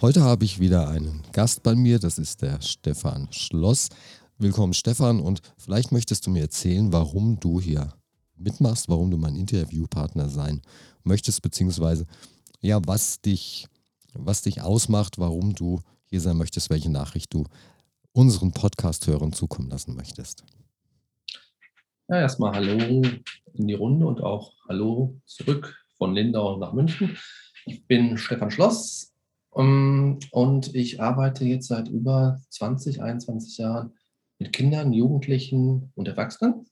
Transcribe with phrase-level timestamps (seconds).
[0.00, 3.88] Heute habe ich wieder einen Gast bei mir, das ist der Stefan Schloss.
[4.38, 7.92] Willkommen Stefan und vielleicht möchtest du mir erzählen, warum du hier
[8.36, 10.62] mitmachst, warum du mein Interviewpartner sein
[11.02, 12.06] möchtest, beziehungsweise
[12.60, 13.66] ja, was dich,
[14.12, 17.46] was dich ausmacht, warum du hier sein möchtest, welche Nachricht du
[18.12, 20.44] unseren Podcast-Hörern zukommen lassen möchtest.
[22.06, 23.02] Ja, erstmal Hallo
[23.52, 27.18] in die Runde und auch Hallo zurück von Lindau nach München.
[27.66, 29.12] Ich bin Stefan Schloss,
[29.50, 33.94] und ich arbeite jetzt seit über 20, 21 Jahren
[34.38, 36.66] mit Kindern, Jugendlichen und Erwachsenen.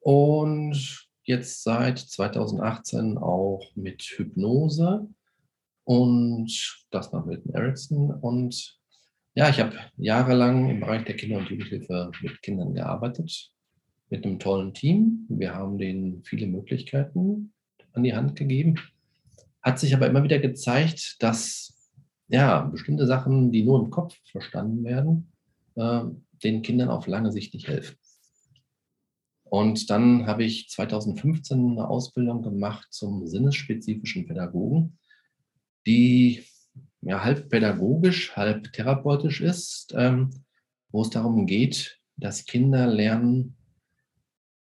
[0.00, 5.08] Und jetzt seit 2018 auch mit Hypnose
[5.84, 8.10] und das nach Milton Erickson.
[8.10, 8.78] Und
[9.34, 13.52] ja, ich habe jahrelang im Bereich der Kinder- und Jugendhilfe mit Kindern gearbeitet,
[14.08, 15.26] mit einem tollen Team.
[15.28, 17.52] Wir haben denen viele Möglichkeiten
[17.92, 18.76] an die Hand gegeben.
[19.62, 21.79] Hat sich aber immer wieder gezeigt, dass
[22.30, 25.32] ja, bestimmte Sachen, die nur im Kopf verstanden werden,
[25.74, 26.02] äh,
[26.42, 27.96] den Kindern auf lange Sicht nicht helfen.
[29.44, 34.98] Und dann habe ich 2015 eine Ausbildung gemacht zum sinnesspezifischen Pädagogen,
[35.86, 36.44] die
[37.02, 40.30] ja, halb pädagogisch, halb therapeutisch ist, ähm,
[40.92, 43.56] wo es darum geht, dass Kinder lernen,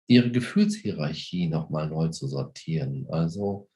[0.06, 3.06] ihre Gefühlshierarchie nochmal neu zu sortieren.
[3.10, 3.68] Also,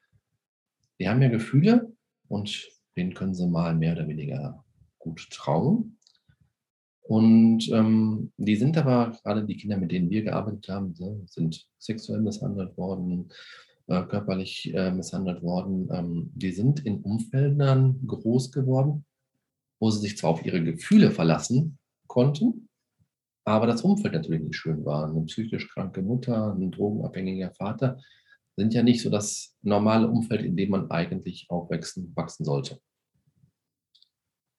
[0.97, 1.93] wir haben ja Gefühle
[2.27, 2.67] und
[2.99, 4.63] denen können sie mal mehr oder weniger
[4.99, 5.97] gut trauen.
[7.01, 10.93] Und ähm, die sind aber, gerade die Kinder, mit denen wir gearbeitet haben,
[11.25, 13.31] sind sexuell misshandelt worden,
[13.87, 15.89] äh, körperlich äh, misshandelt worden.
[15.91, 19.05] Ähm, die sind in Umfeldern groß geworden,
[19.79, 22.69] wo sie sich zwar auf ihre Gefühle verlassen konnten,
[23.45, 25.09] aber das Umfeld natürlich nicht schön war.
[25.09, 27.99] Eine psychisch kranke Mutter, ein drogenabhängiger Vater
[28.55, 32.79] sind ja nicht so das normale Umfeld, in dem man eigentlich aufwachsen wachsen sollte.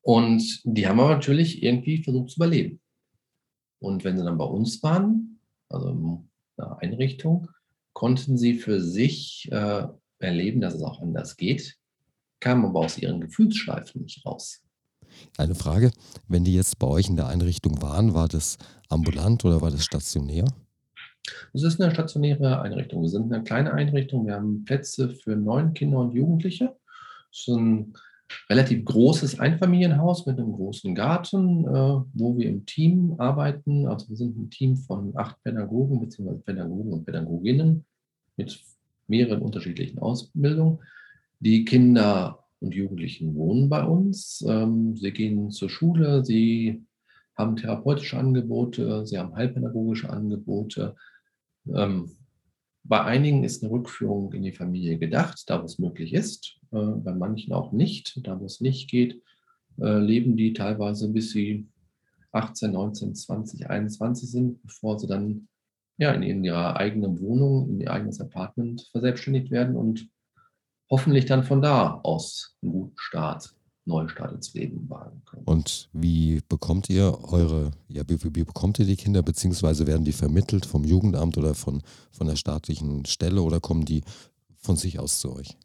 [0.02, 2.80] Und die haben aber natürlich irgendwie versucht zu überleben.
[3.80, 7.48] Und wenn sie dann bei uns waren, also in einer Einrichtung,
[7.92, 9.86] konnten sie für sich äh,
[10.18, 11.76] erleben, dass es auch anders geht,
[12.40, 14.62] kamen aber aus ihren Gefühlsschleifen nicht raus.
[15.36, 15.90] Eine Frage,
[16.28, 18.58] wenn die jetzt bei euch in der Einrichtung waren, war das
[18.88, 20.44] ambulant oder war das stationär?
[21.52, 23.02] Es ist eine stationäre Einrichtung.
[23.02, 24.26] Wir sind eine kleine Einrichtung.
[24.26, 26.76] Wir haben Plätze für neun Kinder und Jugendliche.
[27.30, 27.94] Das ist ein
[28.48, 33.86] relativ großes Einfamilienhaus mit einem großen Garten, äh, wo wir im Team arbeiten.
[33.86, 36.34] Also wir sind ein Team von acht Pädagogen bzw.
[36.44, 37.84] Pädagogen und Pädagoginnen
[38.36, 38.60] mit
[39.06, 40.78] mehreren unterschiedlichen Ausbildungen.
[41.40, 44.44] Die Kinder und Jugendlichen wohnen bei uns.
[44.46, 46.84] Ähm, sie gehen zur Schule, sie
[47.36, 50.94] haben therapeutische Angebote, sie haben heilpädagogische Angebote.
[51.74, 52.10] Ähm,
[52.82, 56.56] bei einigen ist eine Rückführung in die Familie gedacht, da wo es möglich ist.
[56.72, 58.26] Äh, bei manchen auch nicht.
[58.26, 59.22] Da wo es nicht geht,
[59.80, 61.68] äh, leben die teilweise bis sie
[62.32, 65.48] 18, 19, 20, 21 sind, bevor sie dann
[65.98, 70.08] ja, in ihrer eigenen Wohnung, in ihr eigenes Apartment verselbstständigt werden und
[70.88, 73.54] hoffentlich dann von da aus einen guten Start
[73.90, 75.44] Neustart ins Leben wagen können.
[75.44, 80.12] Und wie bekommt ihr eure, ja, wie, wie, bekommt ihr die Kinder, beziehungsweise werden die
[80.12, 84.02] vermittelt vom Jugendamt oder von, von der staatlichen Stelle oder kommen die
[84.56, 85.56] von sich aus zu euch?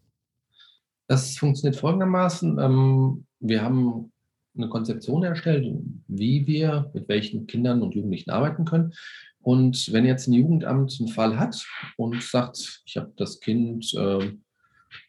[1.07, 2.59] Das funktioniert folgendermaßen.
[2.59, 4.11] Ähm, wir haben
[4.57, 5.67] eine Konzeption erstellt,
[6.07, 8.93] wie wir mit welchen Kindern und Jugendlichen arbeiten können.
[9.39, 11.63] Und wenn jetzt ein Jugendamt einen Fall hat
[11.97, 14.33] und sagt, ich habe das Kind äh,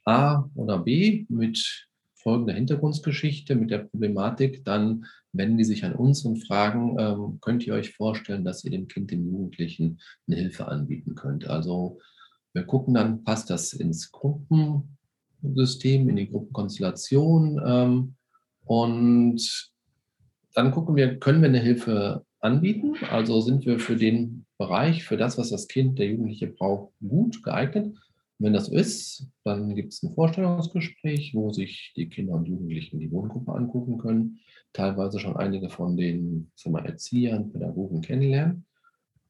[0.05, 1.89] A oder B mit
[2.27, 7.65] folgende Hintergrundgeschichte mit der Problematik, dann wenden die sich an uns und fragen, ähm, könnt
[7.65, 11.47] ihr euch vorstellen, dass ihr dem Kind, dem Jugendlichen eine Hilfe anbieten könnt?
[11.47, 12.01] Also
[12.53, 18.17] wir gucken dann, passt das ins Gruppensystem, in die Gruppenkonstellation ähm,
[18.65, 19.71] und
[20.53, 22.97] dann gucken wir, können wir eine Hilfe anbieten?
[23.09, 27.45] Also sind wir für den Bereich, für das, was das Kind, der Jugendliche braucht, gut
[27.45, 27.97] geeignet?
[28.39, 33.11] Wenn das ist, dann gibt es ein Vorstellungsgespräch, wo sich die Kinder und Jugendlichen die
[33.11, 34.41] Wohngruppe angucken können,
[34.75, 38.67] teilweise schon einige von den wir, Erziehern, Pädagogen kennenlernen.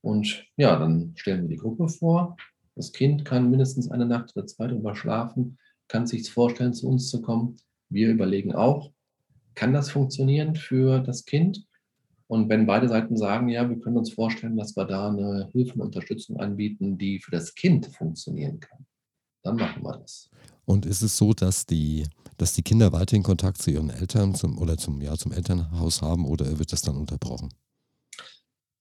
[0.00, 2.37] Und ja, dann stellen wir die Gruppe vor.
[2.75, 5.58] Das Kind kann mindestens eine Nacht oder zwei drüber schlafen,
[5.88, 7.56] kann sich vorstellen, zu uns zu kommen.
[7.88, 8.93] Wir überlegen auch,
[9.55, 11.64] kann das funktionieren für das Kind?
[12.26, 15.75] Und wenn beide Seiten sagen, ja, wir können uns vorstellen, dass wir da eine Hilfe
[15.75, 18.85] und Unterstützung anbieten, die für das Kind funktionieren kann,
[19.46, 20.28] dann machen wir das.
[20.64, 22.06] Und ist es so, dass die,
[22.37, 26.26] dass die Kinder weiterhin Kontakt zu ihren Eltern zum, oder zum, ja, zum Elternhaus haben
[26.26, 27.50] oder wird das dann unterbrochen?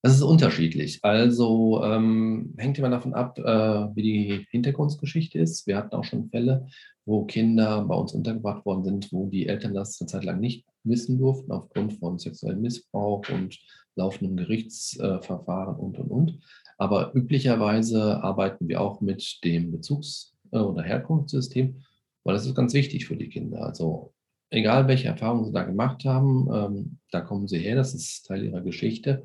[0.02, 1.00] Das ist unterschiedlich.
[1.04, 5.66] Also ähm, hängt immer davon ab, äh, wie die Hintergrundgeschichte ist.
[5.66, 6.68] Wir hatten auch schon Fälle,
[7.06, 10.66] wo Kinder bei uns untergebracht worden sind, wo die Eltern das eine Zeit lang nicht
[10.84, 13.60] wissen durften, aufgrund von sexuellem Missbrauch und
[13.96, 16.40] laufendem Gerichtsverfahren und, und, und.
[16.78, 21.82] Aber üblicherweise arbeiten wir auch mit dem Bezugs- äh, oder Herkunftssystem,
[22.24, 23.64] weil das ist ganz wichtig für die Kinder.
[23.66, 24.14] Also
[24.50, 28.44] egal, welche Erfahrungen sie da gemacht haben, ähm, da kommen sie her, das ist Teil
[28.44, 29.24] ihrer Geschichte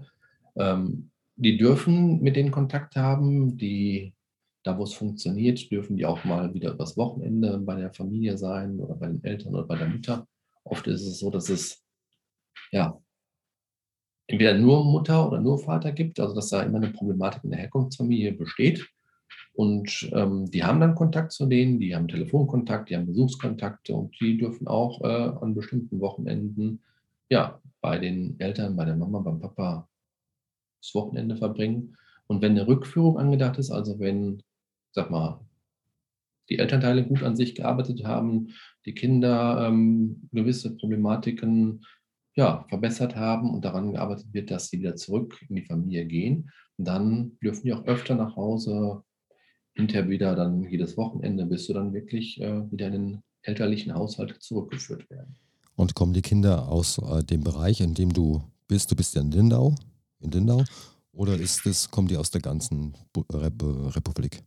[0.57, 4.15] ähm, die dürfen mit denen Kontakt haben, die,
[4.63, 8.79] da wo es funktioniert, dürfen die auch mal wieder übers Wochenende bei der Familie sein
[8.79, 10.27] oder bei den Eltern oder bei der Mutter.
[10.65, 11.83] Oft ist es so, dass es
[12.71, 13.01] ja
[14.27, 17.61] entweder nur Mutter oder nur Vater gibt, also dass da immer eine Problematik in der
[17.61, 18.87] Herkunftsfamilie besteht.
[19.53, 24.19] Und ähm, die haben dann Kontakt zu denen, die haben Telefonkontakt, die haben Besuchskontakte und
[24.21, 26.83] die dürfen auch äh, an bestimmten Wochenenden
[27.29, 29.89] ja bei den Eltern, bei der Mama, beim Papa
[30.81, 31.97] das Wochenende verbringen.
[32.27, 34.43] Und wenn eine Rückführung angedacht ist, also wenn,
[34.93, 35.41] sag mal,
[36.49, 38.49] die Elternteile gut an sich gearbeitet haben,
[38.85, 41.85] die Kinder ähm, gewisse Problematiken
[42.35, 46.51] ja, verbessert haben und daran gearbeitet wird, dass sie wieder zurück in die Familie gehen,
[46.77, 49.03] dann dürfen die auch öfter nach Hause,
[49.75, 54.37] hinterher wieder dann jedes Wochenende, bis sie dann wirklich äh, wieder in den elterlichen Haushalt
[54.41, 55.37] zurückgeführt werden.
[55.77, 58.91] Und kommen die Kinder aus äh, dem Bereich, in dem du bist?
[58.91, 59.75] Du bist ja in Lindau
[60.21, 60.65] in Lindau?
[61.13, 62.95] Oder ist das, kommen die aus der ganzen
[63.33, 64.43] Rep Republik?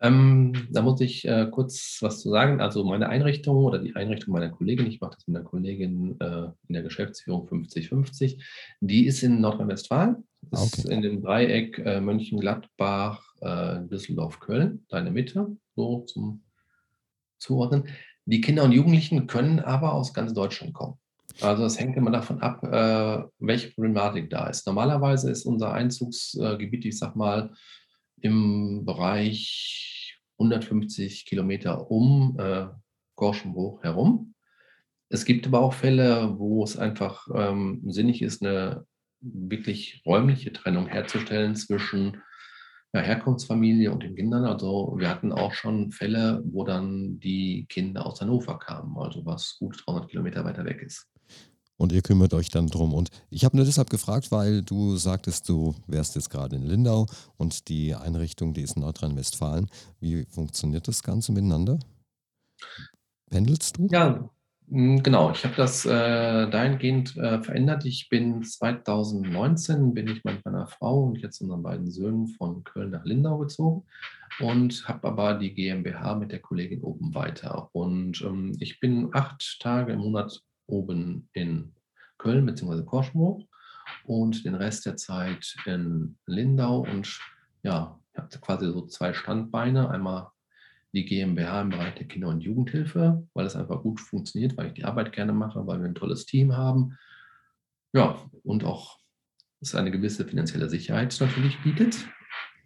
[0.00, 2.60] Ähm, da muss ich äh, kurz was zu sagen.
[2.60, 6.50] Also meine Einrichtung oder die Einrichtung meiner Kollegin, ich mache das mit einer Kollegin äh,
[6.68, 8.44] in der Geschäftsführung 5050,
[8.80, 10.24] die ist in Nordrhein-Westfalen.
[10.42, 10.82] Das ah, okay.
[10.82, 16.42] ist in dem Dreieck äh, Mönchengladbach, äh, Düsseldorf, Köln, da in der Mitte, so zum
[17.38, 17.88] Zuordnen.
[18.24, 20.98] Die Kinder und Jugendlichen können aber aus ganz Deutschland kommen.
[21.40, 24.66] Also es hängt immer davon ab, äh, welche Problematik da ist.
[24.66, 27.52] Normalerweise ist unser Einzugsgebiet, ich sag mal,
[28.20, 32.66] im Bereich 150 Kilometer um äh,
[33.14, 34.34] Gorschenbruch herum.
[35.08, 38.84] Es gibt aber auch Fälle, wo es einfach ähm, sinnig ist, eine
[39.20, 42.22] wirklich räumliche Trennung herzustellen zwischen
[42.94, 44.44] ja, Herkunftsfamilie und den Kindern.
[44.44, 49.56] Also wir hatten auch schon Fälle, wo dann die Kinder aus Hannover kamen, also was
[49.58, 51.06] gut 300 Kilometer weiter weg ist.
[51.76, 52.92] Und ihr kümmert euch dann drum.
[52.92, 57.06] Und ich habe nur deshalb gefragt, weil du sagtest, du wärst jetzt gerade in Lindau
[57.36, 59.70] und die Einrichtung, die ist in Nordrhein-Westfalen.
[60.00, 61.78] Wie funktioniert das Ganze miteinander?
[63.30, 63.86] Pendelst du?
[63.92, 64.28] Ja,
[64.70, 65.30] genau.
[65.32, 67.84] Ich habe das äh, dahingehend äh, verändert.
[67.84, 72.90] Ich bin 2019 bin ich mit meiner Frau und jetzt unseren beiden Söhnen von Köln
[72.90, 73.84] nach Lindau gezogen
[74.40, 77.70] und habe aber die GmbH mit der Kollegin oben weiter.
[77.72, 81.74] Und ähm, ich bin acht Tage im Monat oben in
[82.18, 82.84] Köln bzw.
[82.84, 83.44] Korschenbruch
[84.04, 86.80] und den Rest der Zeit in Lindau.
[86.80, 87.18] Und
[87.62, 89.90] ja, ich habe quasi so zwei Standbeine.
[89.90, 90.28] Einmal
[90.92, 94.74] die GmbH im Bereich der Kinder- und Jugendhilfe, weil es einfach gut funktioniert, weil ich
[94.74, 96.96] die Arbeit gerne mache, weil wir ein tolles Team haben.
[97.92, 98.98] Ja, und auch
[99.60, 102.06] es eine gewisse finanzielle Sicherheit natürlich bietet.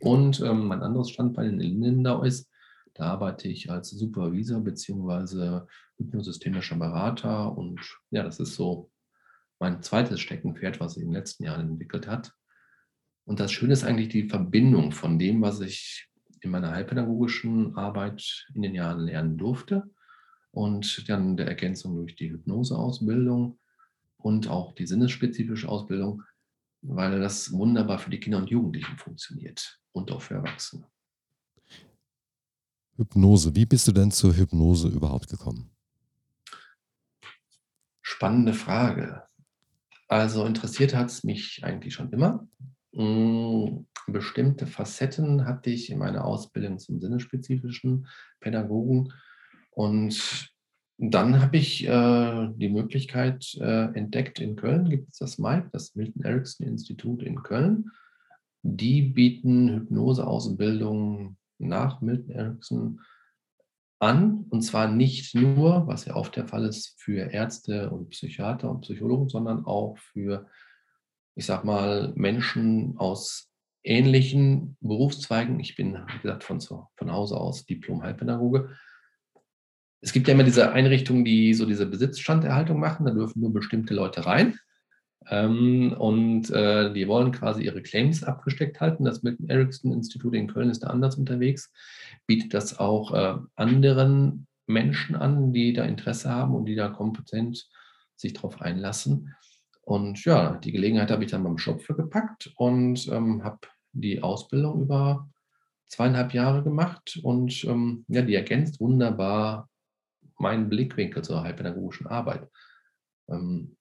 [0.00, 2.50] Und ähm, mein anderes Standbein in Lindau ist,
[2.94, 5.66] da arbeite ich als Supervisor bzw.
[5.98, 8.90] hypnosystemischer Berater und ja, das ist so
[9.58, 12.32] mein zweites Steckenpferd, was sich in den letzten Jahren entwickelt hat.
[13.24, 16.10] Und das Schöne ist eigentlich die Verbindung von dem, was ich
[16.42, 19.90] in meiner heilpädagogischen Arbeit in den Jahren lernen durfte
[20.50, 23.58] und dann der Ergänzung durch die Hypnoseausbildung
[24.18, 26.22] und auch die sinnesspezifische Ausbildung,
[26.82, 30.86] weil das wunderbar für die Kinder und Jugendlichen funktioniert und auch für Erwachsene.
[32.96, 33.54] Hypnose.
[33.54, 35.70] Wie bist du denn zur Hypnose überhaupt gekommen?
[38.02, 39.22] Spannende Frage.
[40.08, 42.46] Also interessiert hat es mich eigentlich schon immer.
[42.94, 48.06] Hm, bestimmte Facetten hatte ich in meiner Ausbildung zum sinnespezifischen
[48.40, 49.12] Pädagogen.
[49.70, 50.50] Und
[50.98, 55.94] dann habe ich äh, die Möglichkeit äh, entdeckt, in Köln gibt es das MIKE, das
[55.94, 57.90] Milton Erickson Institut in Köln.
[58.62, 63.00] Die bieten Hypnoseausbildung nach Milton Erickson
[63.98, 64.46] an.
[64.50, 68.82] Und zwar nicht nur, was ja oft der Fall ist, für Ärzte und Psychiater und
[68.82, 70.46] Psychologen, sondern auch für,
[71.34, 73.48] ich sag mal, Menschen aus
[73.84, 75.58] ähnlichen Berufszweigen.
[75.60, 78.70] Ich bin, wie gesagt, von, von Hause aus Diplom-Heilpädagoge.
[80.00, 83.06] Es gibt ja immer diese Einrichtungen, die so diese Besitzstanderhaltung machen.
[83.06, 84.58] Da dürfen nur bestimmte Leute rein.
[85.28, 89.04] Ähm, und äh, die wollen quasi ihre Claims abgesteckt halten.
[89.04, 91.72] Das Milton Erickson Institut in Köln ist da anders unterwegs,
[92.26, 97.68] bietet das auch äh, anderen Menschen an, die da Interesse haben und die da kompetent
[98.16, 99.34] sich darauf einlassen.
[99.82, 103.58] Und ja, die Gelegenheit habe ich dann beim Schopfe gepackt und ähm, habe
[103.92, 105.28] die Ausbildung über
[105.88, 109.68] zweieinhalb Jahre gemacht und ähm, ja, die ergänzt wunderbar
[110.38, 112.48] meinen Blickwinkel zur heilpädagogischen Arbeit.
[113.28, 113.76] Ähm,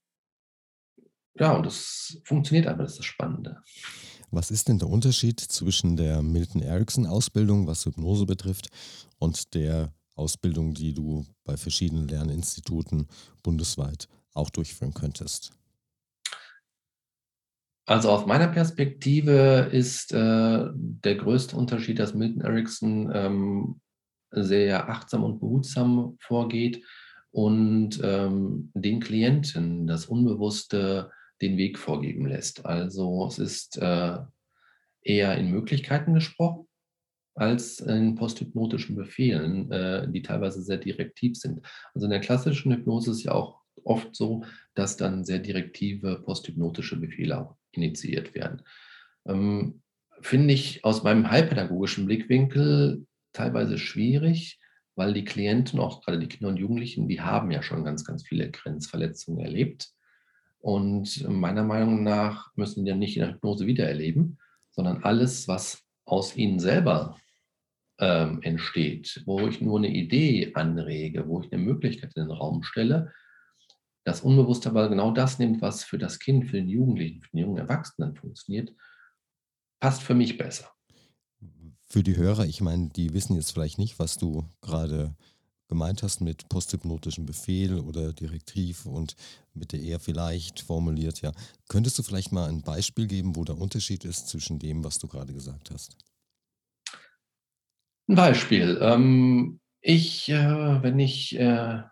[1.36, 3.62] ja, und das funktioniert einfach, das ist das Spannende.
[4.32, 8.70] Was ist denn der Unterschied zwischen der Milton Erickson Ausbildung, was Hypnose betrifft,
[9.18, 13.08] und der Ausbildung, die du bei verschiedenen Lerninstituten
[13.44, 15.52] bundesweit auch durchführen könntest?
[17.92, 23.82] Also aus meiner Perspektive ist äh, der größte Unterschied, dass Milton Erickson ähm,
[24.32, 26.86] sehr achtsam und behutsam vorgeht
[27.32, 32.66] und ähm, den Klienten das Unbewusste den Weg vorgeben lässt.
[32.66, 34.20] Also es ist äh,
[35.02, 36.70] eher in Möglichkeiten gesprochen
[37.36, 41.60] als in posthypnotischen Befehlen, äh, die teilweise sehr direktiv sind.
[41.94, 44.46] Also in der klassischen Hypnose ist ja auch oft so,
[44.76, 47.38] dass dann sehr direktive posthypnotische Befehle
[47.72, 48.62] initiiert werden.
[49.26, 49.82] Ähm,
[50.22, 54.60] Finde ich aus meinem heilpädagogischen Blickwinkel teilweise schwierig,
[54.96, 58.28] weil die Klienten, auch gerade die Kinder und Jugendlichen, die haben ja schon ganz, ganz
[58.28, 59.92] viele Grenzverletzungen erlebt.
[60.60, 64.38] Und meiner Meinung nach müssen die ja nicht in der Hypnose wiedererleben,
[64.70, 67.18] sondern alles, was aus ihnen selber
[68.00, 72.64] ähm, entsteht, wo ich nur eine Idee anrege, wo ich eine Möglichkeit in den Raum
[72.64, 73.12] stelle,
[74.04, 77.40] das Unbewusste aber genau das nimmt, was für das Kind, für den Jugendlichen, für den
[77.40, 78.74] jungen Erwachsenen funktioniert,
[79.80, 80.72] passt für mich besser.
[81.88, 85.16] Für die Hörer, ich meine, die wissen jetzt vielleicht nicht, was du gerade
[85.68, 89.16] gemeint hast mit posthypnotischem Befehl oder Direktiv und
[89.54, 91.32] mit der eher vielleicht formuliert, ja.
[91.70, 95.08] Könntest du vielleicht mal ein Beispiel geben, wo der Unterschied ist zwischen dem, was du
[95.08, 95.98] gerade gesagt hast?
[98.08, 98.80] Ein Beispiel.
[98.82, 101.84] Ähm, ich, äh, wenn ich äh,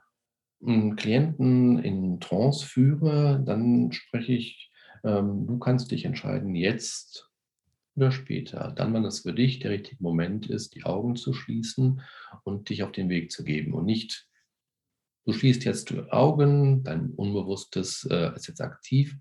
[0.65, 4.71] einen Klienten in Trance führe, dann spreche ich,
[5.03, 7.29] ähm, du kannst dich entscheiden, jetzt
[7.95, 8.71] oder später.
[8.75, 12.01] Dann, wenn es für dich der richtige Moment ist, die Augen zu schließen
[12.43, 14.27] und dich auf den Weg zu geben und nicht,
[15.25, 19.17] du schließt jetzt die Augen, dein Unbewusstes äh, ist jetzt aktiv.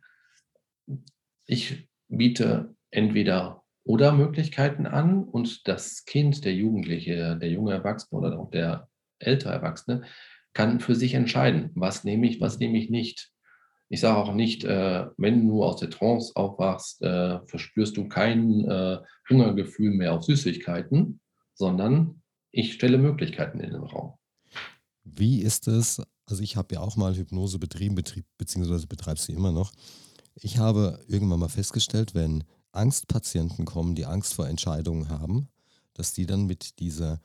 [1.46, 8.38] Ich biete entweder oder Möglichkeiten an und das Kind, der Jugendliche, der junge Erwachsene oder
[8.38, 10.04] auch der ältere Erwachsene
[10.52, 13.30] kann für sich entscheiden, was nehme ich, was nehme ich nicht.
[13.90, 18.64] Ich sage auch nicht, äh, wenn du aus der Trance aufwachst, äh, verspürst du kein
[18.64, 18.98] äh,
[19.30, 21.20] Hungergefühl mehr auf Süßigkeiten,
[21.54, 24.14] sondern ich stelle Möglichkeiten in den Raum.
[25.04, 26.02] Wie ist es?
[26.26, 29.72] Also ich habe ja auch mal Hypnose betrieben, betrieb, beziehungsweise betreibe sie immer noch.
[30.34, 35.48] Ich habe irgendwann mal festgestellt, wenn Angstpatienten kommen, die Angst vor Entscheidungen haben,
[35.94, 37.20] dass die dann mit dieser,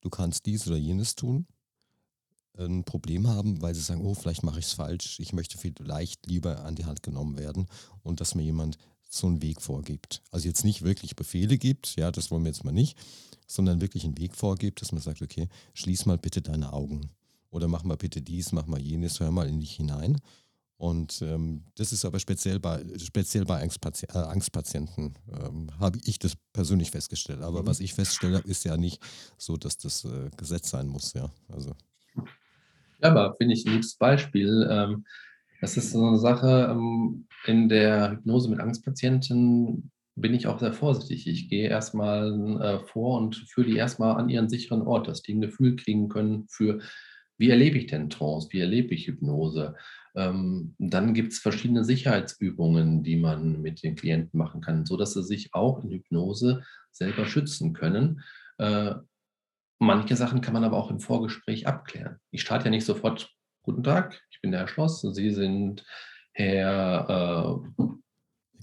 [0.00, 1.46] du kannst dies oder jenes tun,
[2.58, 6.26] ein Problem haben, weil sie sagen, oh, vielleicht mache ich es falsch, ich möchte vielleicht
[6.26, 7.66] lieber an die Hand genommen werden
[8.02, 8.78] und dass mir jemand
[9.10, 10.22] so einen Weg vorgibt.
[10.30, 12.98] Also jetzt nicht wirklich Befehle gibt, ja, das wollen wir jetzt mal nicht,
[13.46, 17.10] sondern wirklich einen Weg vorgibt, dass man sagt, okay, schließ mal bitte deine Augen
[17.50, 20.20] oder mach mal bitte dies, mach mal jenes, hör mal in dich hinein.
[20.76, 26.20] Und ähm, das ist aber speziell bei, speziell bei Angstpati äh, Angstpatienten, ähm, habe ich
[26.20, 27.42] das persönlich festgestellt.
[27.42, 27.66] Aber mhm.
[27.66, 29.02] was ich feststelle, ist ja nicht
[29.38, 31.30] so, dass das äh, Gesetz sein muss, ja.
[31.48, 31.74] Also.
[33.02, 34.66] Ja, aber finde ich ein gutes Beispiel.
[34.70, 35.04] Ähm,
[35.60, 40.72] das ist so eine Sache, ähm, in der Hypnose mit Angstpatienten bin ich auch sehr
[40.72, 41.26] vorsichtig.
[41.28, 45.34] Ich gehe erstmal äh, vor und führe die erstmal an ihren sicheren Ort, dass die
[45.34, 46.80] ein Gefühl kriegen können für,
[47.38, 49.76] wie erlebe ich denn Trance, wie erlebe ich Hypnose.
[50.16, 55.22] Ähm, dann gibt es verschiedene Sicherheitsübungen, die man mit den Klienten machen kann, sodass sie
[55.22, 58.20] sich auch in Hypnose selber schützen können.
[59.78, 62.18] Manche Sachen kann man aber auch im Vorgespräch abklären.
[62.30, 63.32] Ich starte ja nicht sofort,
[63.62, 65.84] guten Tag, ich bin der Herr Schloss, Sie sind
[66.32, 67.84] Herr, äh,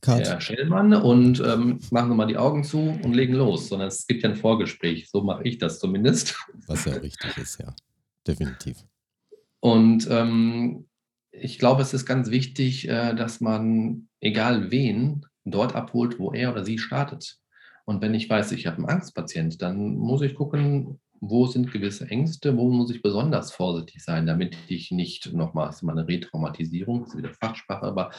[0.05, 4.07] Herr Schellmann und ähm, machen Sie mal die Augen zu und legen los, sondern es
[4.07, 6.37] gibt ja ein Vorgespräch, so mache ich das zumindest.
[6.67, 7.73] Was ja richtig ist, ja,
[8.27, 8.83] definitiv.
[9.61, 10.87] Und ähm,
[11.31, 16.51] ich glaube, es ist ganz wichtig, äh, dass man, egal wen, dort abholt, wo er
[16.51, 17.37] oder sie startet.
[17.85, 22.09] Und wenn ich weiß, ich habe einen Angstpatient, dann muss ich gucken, wo sind gewisse
[22.09, 27.17] Ängste, wo muss ich besonders vorsichtig sein, damit ich nicht nochmals meine Retraumatisierung, das ist
[27.17, 28.11] wieder Fachsprache, aber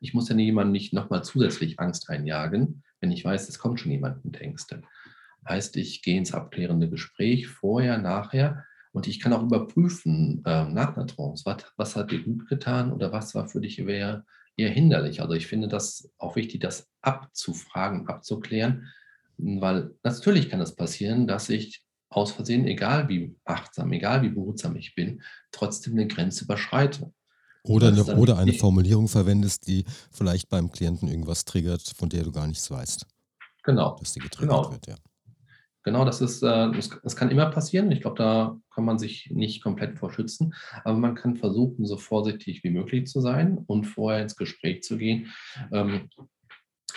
[0.00, 3.92] ich muss ja jemandem nicht nochmal zusätzlich Angst einjagen, wenn ich weiß, es kommt schon
[3.92, 4.86] jemand mit Ängsten.
[5.48, 10.96] Heißt, ich gehe ins abklärende Gespräch vorher, nachher und ich kann auch überprüfen äh, nach
[10.96, 14.24] einer Trance, was, was hat dir gut getan oder was war für dich eher,
[14.56, 15.22] eher hinderlich.
[15.22, 18.88] Also ich finde das auch wichtig, das abzufragen, abzuklären,
[19.38, 24.76] weil natürlich kann es passieren, dass ich aus Versehen, egal wie achtsam, egal wie behutsam
[24.76, 27.12] ich bin, trotzdem eine Grenze überschreite.
[27.62, 32.32] Oder eine, oder eine Formulierung verwendest, die vielleicht beim Klienten irgendwas triggert, von der du
[32.32, 33.06] gar nichts weißt.
[33.62, 33.96] Genau.
[33.98, 34.72] Dass die getriggert genau.
[34.72, 34.96] wird, ja.
[35.82, 37.90] Genau, das ist, äh, das, das kann immer passieren.
[37.90, 41.96] Ich glaube, da kann man sich nicht komplett vor schützen, aber man kann versuchen, so
[41.96, 45.32] vorsichtig wie möglich zu sein und vorher ins Gespräch zu gehen.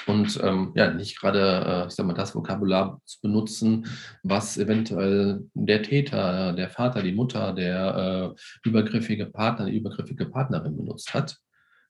[0.08, 3.88] Und ähm, ja, nicht gerade, äh, ich sag mal, das Vokabular zu benutzen,
[4.24, 10.78] was eventuell der Täter, der Vater, die Mutter, der äh, übergriffige Partner, die übergriffige Partnerin
[10.78, 11.38] benutzt hat.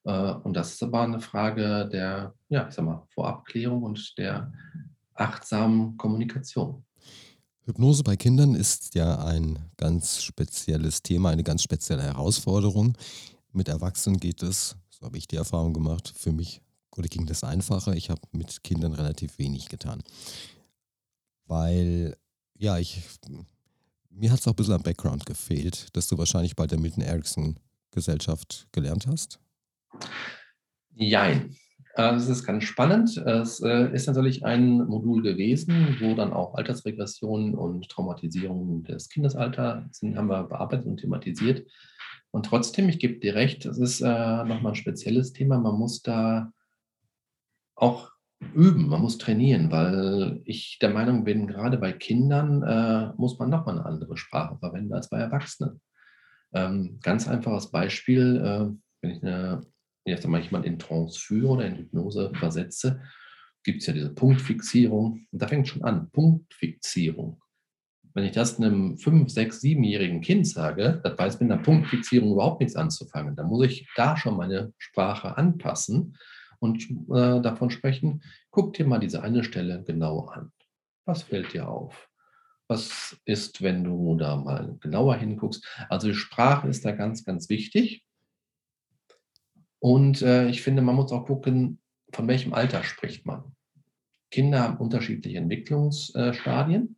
[0.05, 4.51] Äh, und das ist aber eine Frage der, ja, ich sag mal, Vorabklärung und der
[5.13, 6.83] achtsamen Kommunikation.
[7.65, 12.98] Hypnose bei Kindern ist ja ein ganz spezielles Thema, eine ganz spezielle Herausforderung.
[13.53, 16.62] Mit Erwachsenen geht es, so habe ich die Erfahrung gemacht, für mich
[16.97, 17.95] oder ging das einfacher.
[17.95, 20.03] Ich habe mit Kindern relativ wenig getan.
[21.45, 22.15] Weil,
[22.55, 23.01] ja, ich,
[24.09, 27.03] mir hat es auch ein bisschen am Background gefehlt, dass du wahrscheinlich bei der Milton
[27.03, 27.59] Erickson
[27.91, 29.39] Gesellschaft gelernt hast.
[30.95, 31.55] Jein.
[31.95, 33.17] Das ist ganz spannend.
[33.17, 39.83] Es äh, ist natürlich ein Modul gewesen, wo dann auch Altersregressionen und Traumatisierung des Kindesalters
[39.91, 41.67] sind, haben wir bearbeitet und thematisiert.
[42.31, 45.59] Und trotzdem, ich gebe dir recht, das ist äh, nochmal ein spezielles Thema.
[45.59, 46.51] Man muss da
[47.75, 48.11] auch
[48.53, 53.49] üben, man muss trainieren, weil ich der Meinung bin, gerade bei Kindern äh, muss man
[53.49, 55.81] nochmal eine andere Sprache verwenden als bei Erwachsenen.
[56.53, 59.61] Ähm, ganz einfaches Beispiel, äh, wenn ich eine
[60.05, 63.01] jetzt jemand in Trance führe oder in Hypnose versetze,
[63.63, 65.25] gibt es ja diese Punktfixierung.
[65.31, 67.41] Und da fängt schon an, Punktfixierung.
[68.13, 72.59] Wenn ich das einem 5-, 6-, 7-jährigen Kind sage, das weiß mit einer Punktfixierung überhaupt
[72.59, 73.35] nichts anzufangen.
[73.35, 76.17] Da muss ich da schon meine Sprache anpassen
[76.63, 80.54] und äh, davon sprechen, guck dir mal diese eine Stelle genau an.
[81.06, 82.10] Was fällt dir auf?
[82.69, 85.67] Was ist, wenn du da mal genauer hinguckst?
[85.89, 88.06] Also die Sprache ist da ganz, ganz wichtig.
[89.80, 91.82] Und äh, ich finde, man muss auch gucken,
[92.13, 93.54] von welchem Alter spricht man.
[94.32, 96.95] Kinder haben unterschiedliche Entwicklungsstadien,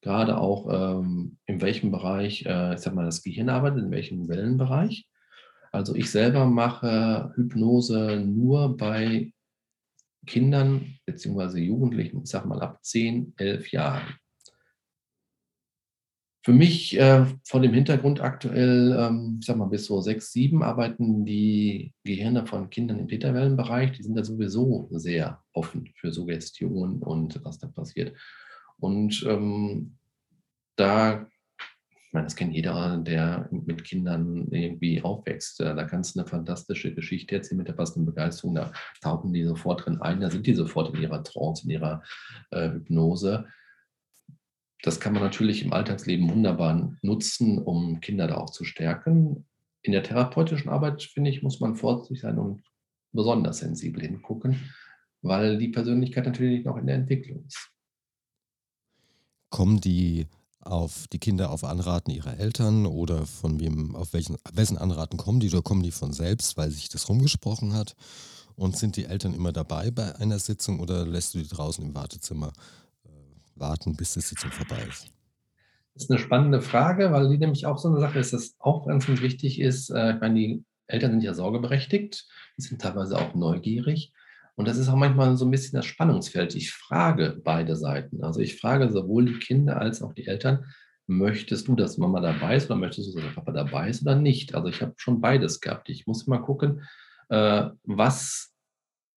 [0.00, 4.28] gerade auch ähm, in welchem Bereich, äh, ich sag mal, das Gehirn arbeitet, in welchem
[4.28, 5.06] Wellenbereich.
[5.74, 9.32] Also ich selber mache Hypnose nur bei
[10.24, 11.58] Kindern bzw.
[11.58, 14.14] Jugendlichen, ich sag mal ab 10, 11 Jahren.
[16.44, 20.62] Für mich äh, von dem Hintergrund aktuell, ähm, ich sag mal, bis so sechs, sieben
[20.62, 23.92] arbeiten die Gehirne von Kindern im Täterwellenbereich.
[23.92, 28.16] Die sind da sowieso sehr offen für Suggestionen und was da passiert.
[28.78, 29.96] Und ähm,
[30.76, 31.26] da,
[32.14, 35.60] meine, das kennt jeder, der mit Kindern irgendwie aufwächst.
[35.60, 38.54] Äh, da kannst du eine fantastische Geschichte erzählen mit der passenden Begeisterung.
[38.54, 38.72] Da
[39.02, 42.02] tauchen die sofort drin ein, da sind die sofort in ihrer Trance, in ihrer
[42.50, 43.46] äh, Hypnose
[44.84, 49.46] das kann man natürlich im Alltagsleben wunderbar nutzen, um Kinder da auch zu stärken.
[49.80, 52.62] In der therapeutischen Arbeit, finde ich, muss man vorsichtig sein und
[53.12, 54.60] besonders sensibel hingucken,
[55.22, 57.70] weil die Persönlichkeit natürlich noch in der Entwicklung ist.
[59.48, 60.26] Kommen die
[60.66, 65.40] auf die Kinder auf Anraten ihrer Eltern oder von wem, auf welchen, wessen Anraten kommen
[65.40, 67.94] die oder kommen die von selbst, weil sich das rumgesprochen hat?
[68.56, 71.94] Und sind die Eltern immer dabei bei einer Sitzung oder lässt du die draußen im
[71.94, 72.52] Wartezimmer
[73.56, 75.06] warten, bis die Sitzung vorbei ist?
[75.94, 78.86] Das ist eine spannende Frage, weil die nämlich auch so eine Sache ist, dass auch
[78.86, 79.90] ganz, ganz wichtig ist.
[79.90, 82.26] Äh, ich meine, die Eltern sind ja sorgeberechtigt,
[82.58, 84.12] die sind teilweise auch neugierig.
[84.56, 86.54] Und das ist auch manchmal so ein bisschen das Spannungsfeld.
[86.54, 88.22] Ich frage beide Seiten.
[88.22, 90.64] Also ich frage sowohl die Kinder als auch die Eltern,
[91.06, 94.54] möchtest du, dass Mama dabei ist oder möchtest du, dass Papa dabei ist oder nicht?
[94.54, 95.88] Also ich habe schon beides gehabt.
[95.88, 96.82] Ich muss mal gucken,
[97.28, 98.54] äh, was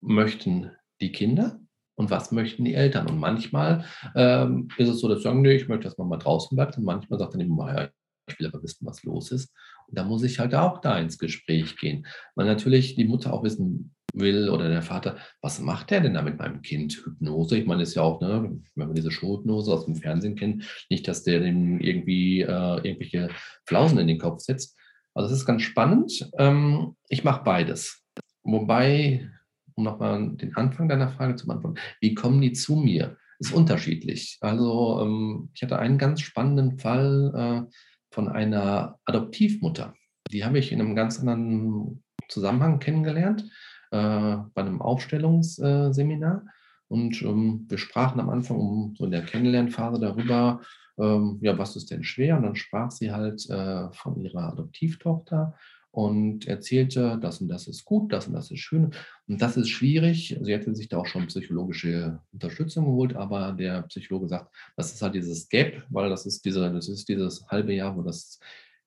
[0.02, 0.71] möchten
[1.02, 1.60] die Kinder
[1.95, 3.08] und was möchten die Eltern.
[3.08, 6.17] Und manchmal ähm, ist es so, dass sie sagen, nee, ich möchte, dass man mal
[6.17, 6.78] draußen bleibt.
[6.78, 7.89] Und manchmal sagt dann die Mama, ja,
[8.30, 9.54] ich will aber wissen, was los ist.
[9.88, 12.06] Und da muss ich halt auch da ins Gespräch gehen.
[12.36, 16.21] Weil natürlich die Mutter auch wissen will oder der Vater, was macht der denn da
[16.21, 17.01] mit meinem Kind?
[17.06, 20.65] Hypnose, ich meine, ist ja auch, ne, wenn man diese Showhypnose aus dem Fernsehen kennt,
[20.89, 23.30] nicht, dass der dem irgendwie äh, irgendwelche
[23.65, 24.77] Flausen in den Kopf setzt.
[25.13, 26.30] Also das ist ganz spannend.
[26.38, 28.03] Ähm, ich mache beides.
[28.43, 29.30] Wobei
[29.77, 33.17] um nochmal den Anfang deiner Frage zu beantworten, wie kommen die zu mir?
[33.39, 34.39] Ist unterschiedlich.
[34.41, 37.71] Also ähm, ich hatte einen ganz spannenden Fall äh,
[38.12, 39.93] von einer Adoptivmutter.
[40.32, 43.45] Die habe ich in einem ganz anderen Zusammenhang kennengelernt,
[43.89, 46.45] bei einem Aufstellungsseminar.
[46.89, 50.62] Und ähm, wir sprachen am Anfang um, so in der Kennenlernphase darüber,
[50.97, 52.38] ähm, ja, was ist denn schwer?
[52.38, 55.54] Und dann sprach sie halt äh, von ihrer Adoptivtochter
[55.91, 58.91] und erzählte, das und das ist gut, das und das ist schön.
[59.28, 60.38] Und das ist schwierig.
[60.41, 65.02] Sie hätte sich da auch schon psychologische Unterstützung geholt, aber der Psychologe sagt, das ist
[65.02, 68.39] halt dieses Gap, weil das ist, diese, das ist dieses halbe Jahr, wo das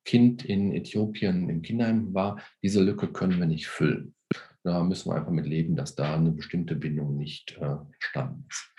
[0.04, 2.40] Kind in Äthiopien im Kinderheim war.
[2.62, 4.14] Diese Lücke können wir nicht füllen.
[4.62, 8.70] Da müssen wir einfach mit leben, dass da eine bestimmte Bindung nicht äh, entstanden ist.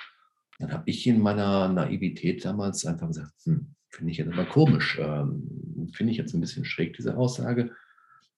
[0.59, 4.99] Dann habe ich in meiner Naivität damals einfach gesagt, hm, finde ich jetzt aber komisch,
[5.01, 7.71] ähm, finde ich jetzt ein bisschen schräg, diese Aussage.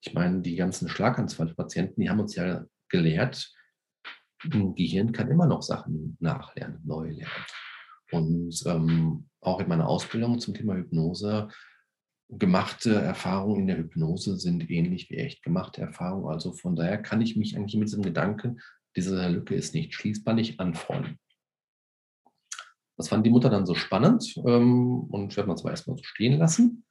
[0.02, 3.54] Ich meine, die ganzen Schlaganfallpatienten, die haben uns ja gelehrt,
[4.52, 7.46] ein Gehirn kann immer noch Sachen nachlernen, neu lernen.
[8.12, 11.50] Und ähm, auch in meiner Ausbildung zum Thema Hypnose,
[12.30, 16.28] gemachte Erfahrungen in der Hypnose sind ähnlich wie echt gemachte Erfahrungen.
[16.28, 18.60] Also von daher kann ich mich eigentlich mit diesem Gedanken,
[18.96, 21.20] diese Lücke ist nicht schließbar, nicht anfreunden.
[22.98, 26.04] Das fand die Mutter dann so spannend ähm, und wir haben das aber erstmal so
[26.04, 26.86] stehen lassen.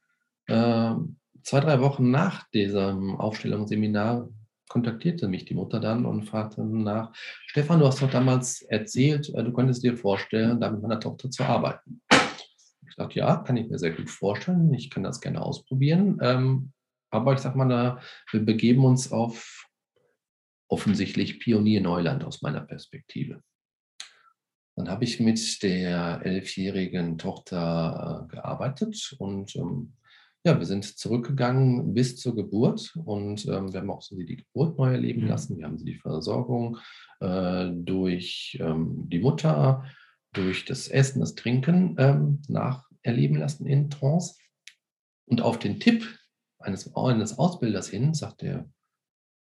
[0.47, 4.29] Ähm, zwei, drei Wochen nach diesem Aufstellungsseminar
[4.67, 7.11] kontaktierte mich die Mutter dann und fragte nach,
[7.47, 11.29] Stefan, du hast doch damals erzählt, äh, du könntest dir vorstellen, da mit meiner Tochter
[11.29, 12.01] zu arbeiten.
[12.93, 14.71] Ich sagte, ja, kann ich mir sehr gut vorstellen.
[14.71, 16.19] Ich kann das gerne ausprobieren.
[16.21, 16.73] Ähm,
[17.09, 19.67] aber ich sag mal, da, wir begeben uns auf
[20.67, 23.41] offensichtlich Pionier-Neuland aus meiner Perspektive.
[24.75, 29.93] Dann habe ich mit der elfjährigen Tochter äh, gearbeitet und ähm,
[30.45, 34.77] ja, wir sind zurückgegangen bis zur Geburt und ähm, wir haben auch so die Geburt
[34.77, 35.29] neu erleben mhm.
[35.29, 35.57] lassen.
[35.57, 36.77] Wir haben sie die Versorgung
[37.21, 39.83] äh, durch ähm, die Mutter,
[40.33, 44.35] durch das Essen, das Trinken ähm, nacherleben lassen in Trance.
[45.25, 46.07] Und auf den Tipp
[46.59, 48.69] eines, eines Ausbilders hin sagt er,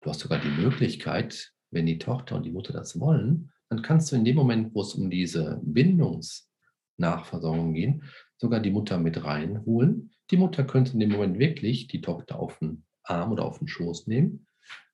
[0.03, 4.11] du hast sogar die Möglichkeit, wenn die Tochter und die Mutter das wollen, dann kannst
[4.11, 8.01] du in dem Moment, wo es um diese Bindungsnachversorgung geht,
[8.39, 10.11] sogar die Mutter mit reinholen.
[10.31, 13.69] Die Mutter könnte in dem Moment wirklich die Tochter auf den Arm oder auf den
[13.69, 14.47] Schoß nehmen.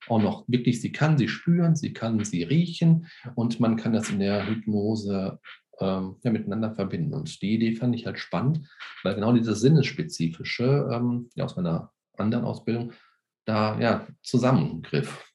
[0.09, 4.11] Auch noch wirklich, sie kann sie spüren, sie kann sie riechen und man kann das
[4.11, 5.39] in der Hypnose
[5.81, 7.15] ähm, ja, miteinander verbinden.
[7.15, 8.69] Und die Idee fand ich halt spannend,
[9.03, 12.93] weil genau dieses Sinnesspezifische ähm, ja, aus meiner anderen Ausbildung
[13.45, 15.31] da ja zusammengriff.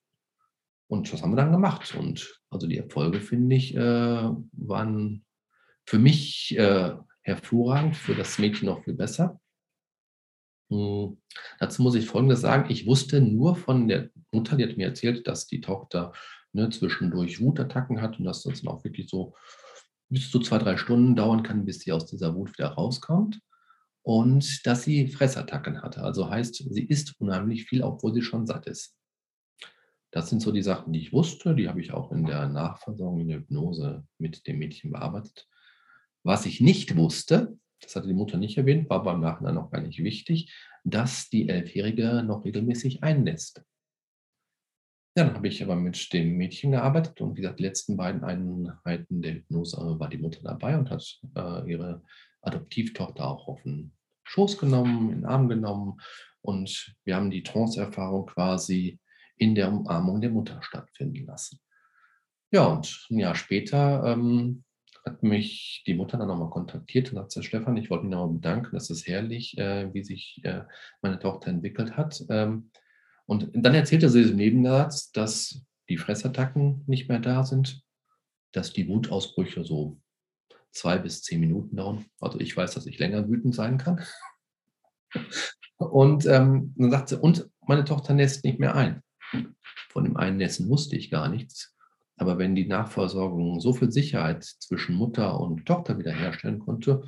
[0.88, 1.96] Und das haben wir dann gemacht.
[1.96, 5.26] Und also die Erfolge, finde ich, äh, waren
[5.86, 9.40] für mich äh, hervorragend, für das Mädchen noch viel besser.
[10.72, 11.18] Hm,
[11.60, 12.70] dazu muss ich Folgendes sagen.
[12.70, 16.14] Ich wusste nur von der Mutter, die hat mir erzählt, dass die Tochter
[16.54, 19.36] ne, zwischendurch Wutattacken hat und dass das dann auch wirklich so
[20.10, 23.40] bis zu zwei, drei Stunden dauern kann, bis sie aus dieser Wut wieder rauskommt.
[24.02, 26.02] Und dass sie Fressattacken hatte.
[26.02, 28.96] Also heißt, sie isst unheimlich viel, obwohl sie schon satt ist.
[30.12, 31.54] Das sind so die Sachen, die ich wusste.
[31.54, 35.48] Die habe ich auch in der Nachversorgung, in der Hypnose mit dem Mädchen bearbeitet.
[36.24, 39.82] Was ich nicht wusste, das hatte die Mutter nicht erwähnt, war beim Nachhinein auch gar
[39.82, 43.64] nicht wichtig, dass die Elfjährige noch regelmäßig einnässt.
[45.20, 49.22] Dann habe ich aber mit dem Mädchen gearbeitet und wie gesagt, die letzten beiden Einheiten
[49.22, 52.02] der Hypnose war die Mutter dabei und hat äh, ihre
[52.42, 53.92] Adoptivtochter auch auf den
[54.24, 56.00] Schoß genommen, in den Arm genommen
[56.40, 58.98] und wir haben die Trance-Erfahrung quasi
[59.36, 61.60] in der Umarmung der Mutter stattfinden lassen.
[62.52, 64.64] Ja, und ein Jahr später ähm,
[65.06, 68.36] hat mich die Mutter dann nochmal kontaktiert und hat gesagt, Stefan, ich wollte mich nochmal
[68.36, 70.62] bedanken, das ist herrlich, äh, wie sich äh,
[71.02, 72.24] meine Tochter entwickelt hat.
[72.30, 72.72] Ähm,
[73.30, 77.84] und dann erzählte sie im Nebensatz, dass die Fressattacken nicht mehr da sind,
[78.54, 80.02] dass die Wutausbrüche so
[80.72, 82.06] zwei bis zehn Minuten dauern.
[82.20, 84.04] Also ich weiß, dass ich länger wütend sein kann.
[85.78, 89.04] Und ähm, dann sagt sie, und meine Tochter nässt nicht mehr ein.
[89.92, 91.76] Von dem Einnässen wusste ich gar nichts.
[92.18, 97.04] Aber wenn die Nachversorgung so viel Sicherheit zwischen Mutter und Tochter wiederherstellen konnte,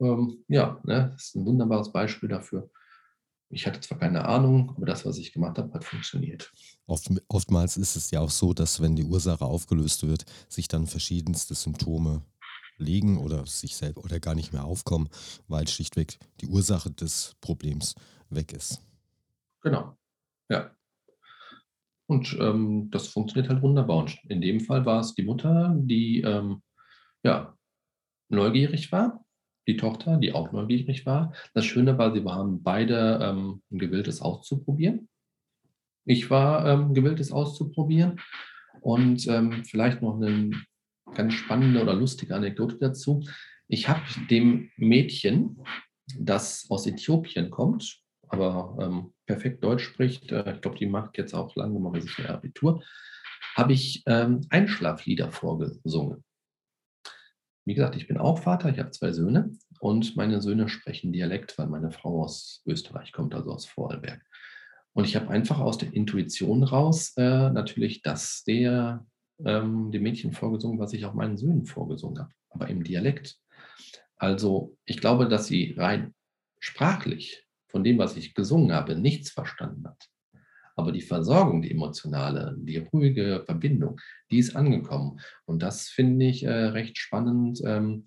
[0.00, 2.70] ähm, ja, ne, das ist ein wunderbares Beispiel dafür.
[3.52, 6.52] Ich hatte zwar keine Ahnung, aber das, was ich gemacht habe, hat funktioniert.
[6.86, 10.86] Oft, oftmals ist es ja auch so, dass wenn die Ursache aufgelöst wird, sich dann
[10.86, 12.22] verschiedenste Symptome
[12.76, 15.08] legen oder sich selber oder gar nicht mehr aufkommen,
[15.48, 17.96] weil schlichtweg die Ursache des Problems
[18.30, 18.82] weg ist.
[19.62, 19.98] Genau.
[20.48, 20.70] Ja.
[22.06, 23.98] Und ähm, das funktioniert halt wunderbar.
[23.98, 26.62] Und in dem Fall war es die Mutter, die ähm,
[27.22, 27.56] ja,
[28.28, 29.24] neugierig war,
[29.66, 31.32] die Tochter, die auch neugierig war.
[31.54, 35.08] Das Schöne war, sie waren beide ähm, gewillt, es auszuprobieren.
[36.04, 38.20] Ich war ähm, gewillt, es auszuprobieren.
[38.80, 40.50] Und ähm, vielleicht noch eine
[41.14, 43.22] ganz spannende oder lustige Anekdote dazu.
[43.68, 45.62] Ich habe dem Mädchen,
[46.18, 51.34] das aus Äthiopien kommt, aber ähm, perfekt Deutsch spricht, äh, ich glaube, die macht jetzt
[51.34, 52.82] auch langsam mal sich ihr Abitur,
[53.54, 56.24] habe ich ähm, Einschlaflieder vorgesungen.
[57.64, 61.58] Wie gesagt, ich bin auch Vater, ich habe zwei Söhne und meine Söhne sprechen Dialekt,
[61.58, 64.22] weil meine Frau aus Österreich kommt, also aus Vorarlberg.
[64.92, 69.06] Und ich habe einfach aus der Intuition raus äh, natürlich das der
[69.44, 73.38] ähm, dem Mädchen vorgesungen, was ich auch meinen Söhnen vorgesungen habe, aber im Dialekt.
[74.16, 76.14] Also ich glaube, dass sie rein
[76.58, 80.08] sprachlich von dem, was ich gesungen habe, nichts verstanden hat.
[80.76, 85.20] Aber die Versorgung, die emotionale, die ruhige Verbindung, die ist angekommen.
[85.44, 87.60] Und das finde ich äh, recht spannend.
[87.64, 88.06] Ähm,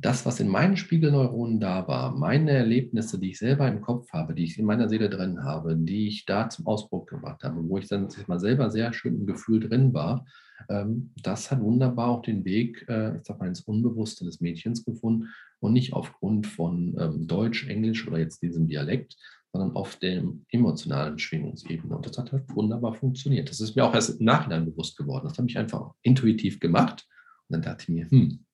[0.00, 4.34] das, was in meinen Spiegelneuronen da war, meine Erlebnisse, die ich selber im Kopf habe,
[4.34, 7.76] die ich in meiner Seele drin habe, die ich da zum Ausdruck gebracht habe, wo
[7.76, 10.24] ich dann mal selber sehr schön im Gefühl drin war,
[10.68, 14.84] ähm, das hat wunderbar auch den Weg, äh, ich sag mal, ins Unbewusste des Mädchens
[14.84, 15.28] gefunden
[15.60, 19.16] und nicht aufgrund von ähm, Deutsch, Englisch oder jetzt diesem Dialekt,
[19.52, 21.96] sondern auf der emotionalen Schwingungsebene.
[21.96, 23.50] Und das hat halt wunderbar funktioniert.
[23.50, 25.26] Das ist mir auch erst im Nachhinein bewusst geworden.
[25.28, 27.06] Das habe ich einfach intuitiv gemacht.
[27.48, 28.44] Und dann dachte ich mir, hm,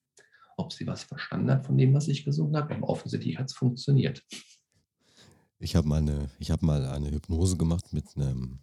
[0.57, 3.55] ob sie was verstanden hat von dem, was ich gesungen habe, aber offensichtlich hat es
[3.55, 4.25] funktioniert.
[5.59, 8.59] Ich habe mal, hab mal eine Hypnose gemacht mit einem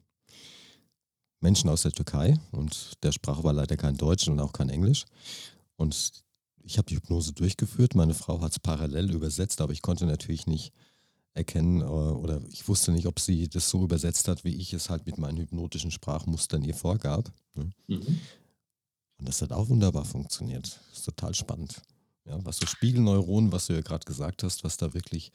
[1.40, 5.06] Menschen aus der Türkei und der sprach aber leider kein Deutsch und auch kein Englisch.
[5.76, 6.24] Und
[6.64, 7.96] ich habe die Hypnose durchgeführt.
[7.96, 10.74] Meine Frau hat es parallel übersetzt, aber ich konnte natürlich nicht
[11.34, 14.90] erkennen äh, oder ich wusste nicht, ob sie das so übersetzt hat, wie ich es
[14.90, 17.32] halt mit meinen hypnotischen Sprachmustern ihr vorgab.
[17.56, 17.72] Ne?
[17.88, 18.20] Mhm.
[19.18, 20.80] Und das hat auch wunderbar funktioniert.
[20.90, 21.82] Das ist total spannend.
[22.26, 25.32] Ja, was so Spiegelneuronen, was du ja gerade gesagt hast, was da wirklich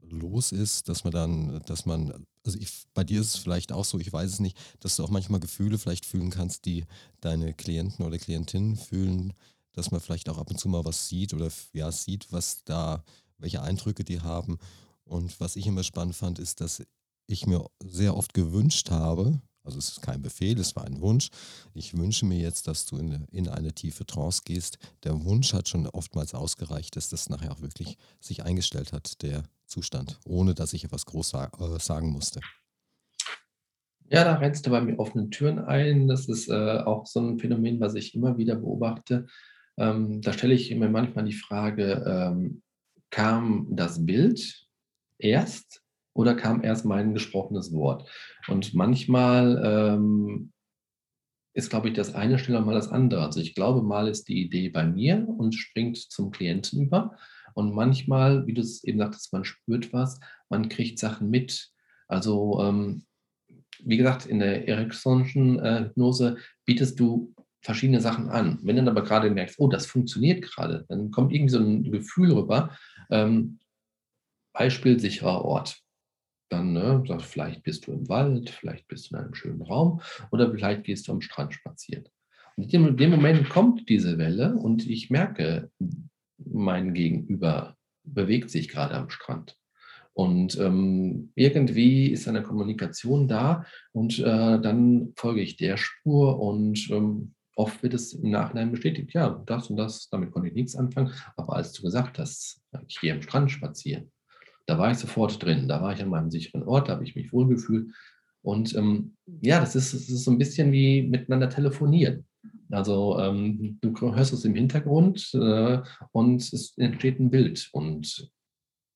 [0.00, 3.84] los ist, dass man dann, dass man, also ich, bei dir ist es vielleicht auch
[3.84, 6.84] so, ich weiß es nicht, dass du auch manchmal Gefühle vielleicht fühlen kannst, die
[7.20, 9.32] deine Klienten oder Klientinnen fühlen,
[9.72, 13.04] dass man vielleicht auch ab und zu mal was sieht oder ja sieht, was da,
[13.38, 14.58] welche Eindrücke die haben.
[15.04, 16.82] Und was ich immer spannend fand, ist, dass
[17.26, 21.30] ich mir sehr oft gewünscht habe, also es ist kein Befehl, es war ein Wunsch.
[21.72, 24.78] Ich wünsche mir jetzt, dass du in, in eine tiefe Trance gehst.
[25.04, 29.44] Der Wunsch hat schon oftmals ausgereicht, dass das nachher auch wirklich sich eingestellt hat, der
[29.66, 32.40] Zustand, ohne dass ich etwas groß äh, sagen musste.
[34.10, 36.08] Ja, da rennst du bei mir offene Türen ein.
[36.08, 39.26] Das ist äh, auch so ein Phänomen, was ich immer wieder beobachte.
[39.78, 42.62] Ähm, da stelle ich mir manchmal die Frage, ähm,
[43.10, 44.63] kam das Bild
[45.18, 45.82] erst
[46.14, 48.08] oder kam erst mein gesprochenes Wort?
[48.48, 50.52] Und manchmal ähm,
[51.54, 53.22] ist, glaube ich, das eine schneller mal das andere.
[53.22, 57.16] Also ich glaube, mal ist die Idee bei mir und springt zum Klienten über.
[57.54, 61.70] Und manchmal, wie du es eben sagtest, man spürt was, man kriegt Sachen mit.
[62.08, 63.04] Also ähm,
[63.84, 68.58] wie gesagt, in der Ericksonschen äh, Hypnose bietest du verschiedene Sachen an.
[68.62, 71.90] Wenn du dann aber gerade merkst, oh, das funktioniert gerade, dann kommt irgendwie so ein
[71.90, 72.76] Gefühl rüber.
[73.10, 73.58] Ähm,
[74.54, 75.84] Beispiel sicherer Ort
[76.54, 80.50] dann ne, vielleicht bist du im Wald, vielleicht bist du in einem schönen Raum oder
[80.50, 82.04] vielleicht gehst du am Strand spazieren.
[82.56, 85.70] Und in dem Moment kommt diese Welle und ich merke,
[86.38, 89.56] mein Gegenüber bewegt sich gerade am Strand.
[90.12, 96.88] Und ähm, irgendwie ist eine Kommunikation da und äh, dann folge ich der Spur und
[96.92, 100.76] ähm, oft wird es im Nachhinein bestätigt, ja, das und das, damit konnte ich nichts
[100.76, 101.12] anfangen.
[101.36, 104.12] Aber als du gesagt hast, ich gehe am Strand spazieren,
[104.66, 105.68] da war ich sofort drin.
[105.68, 107.92] Da war ich an meinem sicheren Ort, da habe ich mich wohlgefühlt.
[108.42, 112.26] Und ähm, ja, das ist, das ist so ein bisschen wie miteinander telefonieren.
[112.70, 115.80] Also ähm, du hörst es im Hintergrund äh,
[116.12, 117.68] und es entsteht ein Bild.
[117.72, 118.30] Und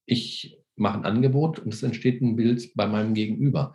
[0.07, 3.75] ich mache ein Angebot und es entsteht ein Bild bei meinem Gegenüber.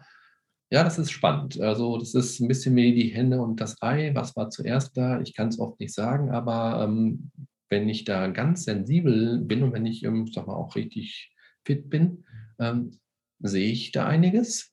[0.72, 1.60] Ja, das ist spannend.
[1.60, 4.12] Also das ist ein bisschen wie die Hände und das Ei.
[4.16, 5.22] Was war zuerst da?
[5.22, 7.32] Ich kann es oft nicht sagen, aber ähm,
[7.70, 11.33] wenn ich da ganz sensibel bin und wenn ich, ähm, sag mal, auch richtig
[11.66, 12.24] fit bin,
[12.60, 13.00] ähm,
[13.40, 14.72] sehe ich da einiges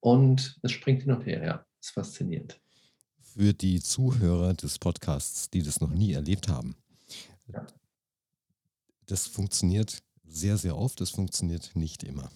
[0.00, 1.44] und es springt hin und her.
[1.44, 2.60] Ja, ist faszinierend.
[3.20, 6.76] Für die Zuhörer des Podcasts, die das noch nie erlebt haben,
[7.48, 7.66] ja.
[9.06, 12.30] das funktioniert sehr, sehr oft, das funktioniert nicht immer.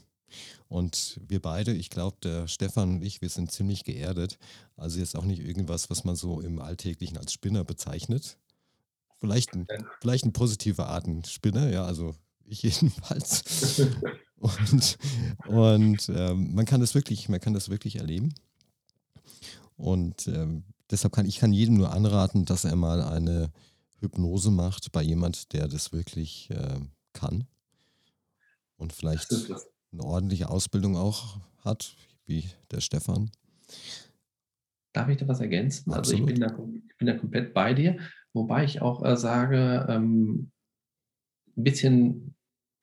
[0.69, 4.39] Und wir beide, ich glaube, der Stefan und ich, wir sind ziemlich geerdet.
[4.77, 8.39] Also jetzt auch nicht irgendwas, was man so im Alltäglichen als Spinner bezeichnet.
[9.19, 9.67] Vielleicht ein,
[10.01, 12.15] vielleicht ein positiver Art ein Spinner, ja, also
[12.63, 13.81] jedenfalls.
[14.37, 14.99] und
[15.47, 18.35] und ähm, man kann das wirklich, man kann das wirklich erleben.
[19.77, 23.51] Und ähm, deshalb kann ich kann jedem nur anraten, dass er mal eine
[24.01, 26.81] Hypnose macht bei jemand, der das wirklich äh,
[27.13, 27.47] kann
[28.77, 29.33] und vielleicht
[29.93, 33.31] eine ordentliche Ausbildung auch hat, wie der Stefan.
[34.93, 35.93] Darf ich da was ergänzen?
[35.93, 35.99] Absolut.
[35.99, 37.99] Also ich bin, da, ich bin da komplett bei dir,
[38.33, 40.51] wobei ich auch äh, sage, ähm,
[41.57, 42.35] ein bisschen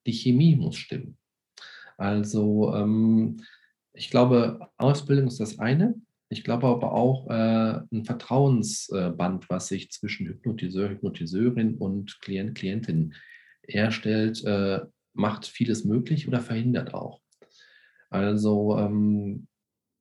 [0.06, 1.18] die Chemie muss stimmen.
[1.98, 3.42] Also ähm,
[3.94, 5.96] ich glaube, Ausbildung ist das eine.
[6.30, 13.14] Ich glaube aber auch äh, ein Vertrauensband, was sich zwischen Hypnotiseur, Hypnotiseurin und Klient, Klientin
[13.68, 14.82] herstellt, äh,
[15.14, 17.22] macht vieles möglich oder verhindert auch.
[18.10, 19.48] Also, ähm,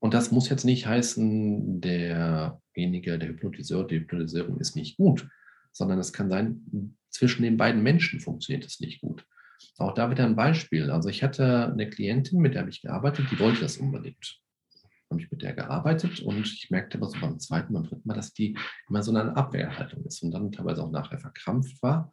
[0.00, 5.28] und das muss jetzt nicht heißen, derjenige, der Hypnotiseur, die Hypnotiseurin ist nicht gut,
[5.72, 9.24] sondern es kann sein, zwischen den beiden Menschen funktioniert es nicht gut.
[9.78, 10.90] Auch da wieder ein Beispiel.
[10.90, 14.40] Also ich hatte eine Klientin, mit der ich gearbeitet, die wollte das unbedingt.
[15.10, 18.14] Habe ich mit der gearbeitet und ich merkte aber so beim zweiten und dritten Mal,
[18.14, 18.56] dass die
[18.88, 22.12] immer so eine Abwehrhaltung ist und dann teilweise auch nachher verkrampft war.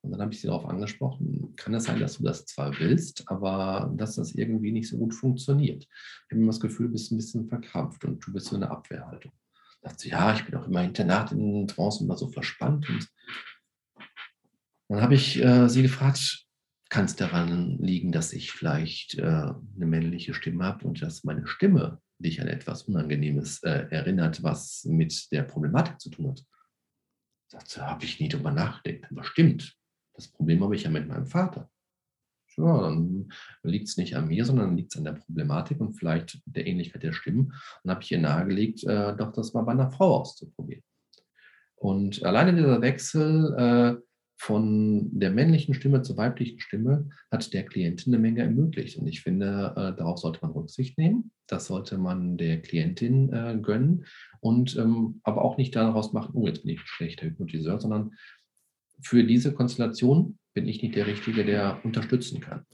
[0.00, 3.28] Und dann habe ich sie darauf angesprochen, kann es sein, dass du das zwar willst,
[3.28, 5.82] aber dass das irgendwie nicht so gut funktioniert.
[5.82, 8.70] Ich habe immer das Gefühl, du bist ein bisschen verkrampft und du bist so eine
[8.70, 9.32] Abwehrhaltung.
[9.82, 12.88] Da dachte ja, ich bin auch immer hinter Nacht in Trance immer so verspannt.
[12.88, 13.08] Und
[14.88, 16.47] dann habe ich äh, sie gefragt,
[16.88, 21.46] kann es daran liegen, dass ich vielleicht äh, eine männliche Stimme habe und dass meine
[21.46, 26.44] Stimme dich an etwas Unangenehmes äh, erinnert, was mit der Problematik zu tun hat?
[27.50, 29.10] Sagte, habe ich nie drüber nachgedacht.
[29.10, 29.76] Aber stimmt,
[30.14, 31.70] das Problem habe ich ja mit meinem Vater.
[32.56, 36.40] Ja, dann liegt es nicht an mir, sondern liegt es an der Problematik und vielleicht
[36.44, 37.54] der Ähnlichkeit der Stimmen.
[37.82, 40.82] Und habe ich ihr nahegelegt, äh, doch das mal bei einer Frau auszuprobieren.
[41.76, 44.07] Und alleine dieser Wechsel äh,
[44.40, 48.96] von der männlichen Stimme zur weiblichen Stimme hat der Klientin eine Menge ermöglicht.
[48.96, 51.32] Und ich finde, äh, darauf sollte man Rücksicht nehmen.
[51.48, 54.06] Das sollte man der Klientin äh, gönnen
[54.40, 58.12] und ähm, aber auch nicht daraus machen, oh, jetzt bin ich ein schlechter Hypnotiseur, sondern
[59.02, 62.64] für diese Konstellation bin ich nicht der Richtige, der unterstützen kann.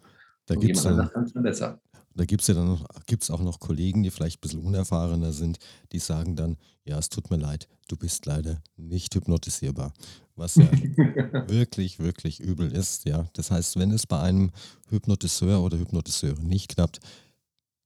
[0.46, 1.80] Da gibt es besser.
[2.14, 5.32] Da gibt es ja dann noch, gibt's auch noch Kollegen, die vielleicht ein bisschen unerfahrener
[5.32, 5.58] sind,
[5.92, 9.92] die sagen dann, ja, es tut mir leid, du bist leider nicht hypnotisierbar.
[10.36, 10.70] Was ja
[11.48, 13.04] wirklich, wirklich übel ist.
[13.04, 13.26] Ja.
[13.32, 14.52] Das heißt, wenn es bei einem
[14.88, 17.00] Hypnotiseur oder Hypnotiseurin nicht klappt,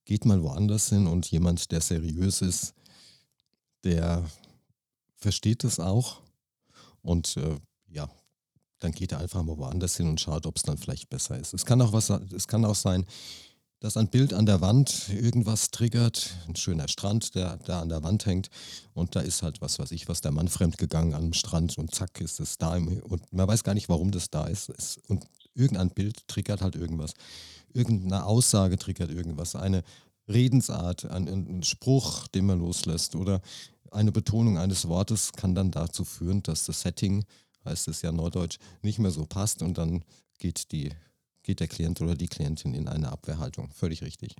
[0.04, 2.74] geht mal woanders hin und jemand, der seriös ist,
[3.84, 4.24] der
[5.16, 6.22] versteht es auch
[7.02, 7.56] und äh,
[7.88, 8.08] ja,
[8.78, 11.52] dann geht er einfach mal woanders hin und schaut, ob es dann vielleicht besser ist.
[11.52, 13.04] Es kann auch was, es kann auch sein,
[13.80, 18.02] dass ein Bild an der Wand irgendwas triggert, ein schöner Strand, der da an der
[18.02, 18.50] Wand hängt.
[18.92, 21.94] Und da ist halt was weiß ich, was der Mann fremd gegangen am Strand und
[21.94, 24.72] zack ist es da und man weiß gar nicht, warum das da ist.
[25.08, 27.14] Und irgendein Bild triggert halt irgendwas,
[27.72, 29.84] irgendeine Aussage triggert irgendwas, eine
[30.28, 33.40] Redensart, ein, ein Spruch, den man loslässt oder
[33.90, 37.24] eine Betonung eines Wortes kann dann dazu führen, dass das Setting,
[37.64, 39.62] heißt es ja neudeutsch, nicht mehr so passt.
[39.62, 40.04] Und dann
[40.38, 40.90] geht die
[41.48, 43.70] geht der Klient oder die Klientin in eine Abwehrhaltung.
[43.70, 44.36] Völlig richtig.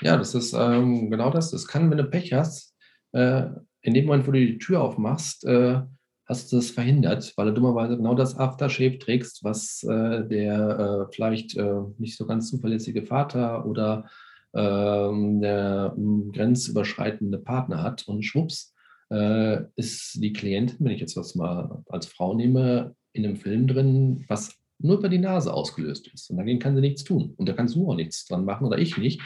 [0.00, 1.52] Ja, das ist ähm, genau das.
[1.52, 2.74] Das kann, wenn du Pech hast,
[3.12, 3.44] äh,
[3.82, 5.80] in dem Moment, wo du die Tür aufmachst, äh,
[6.26, 11.14] hast du es verhindert, weil du dummerweise genau das Aftershave trägst, was äh, der äh,
[11.14, 14.10] vielleicht äh, nicht so ganz zuverlässige Vater oder
[14.54, 18.08] ähm, der hm, grenzüberschreitende Partner hat.
[18.08, 18.74] Und schwupps,
[19.12, 23.68] äh, ist die Klientin, wenn ich jetzt das mal als Frau nehme, in einem Film
[23.68, 26.30] drin, was nur über die Nase ausgelöst ist.
[26.30, 27.34] Und dagegen kann sie nichts tun.
[27.36, 29.20] Und da kannst du auch nichts dran machen oder ich nicht.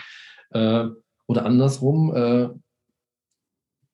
[0.50, 0.86] Äh,
[1.26, 2.48] oder andersrum, äh,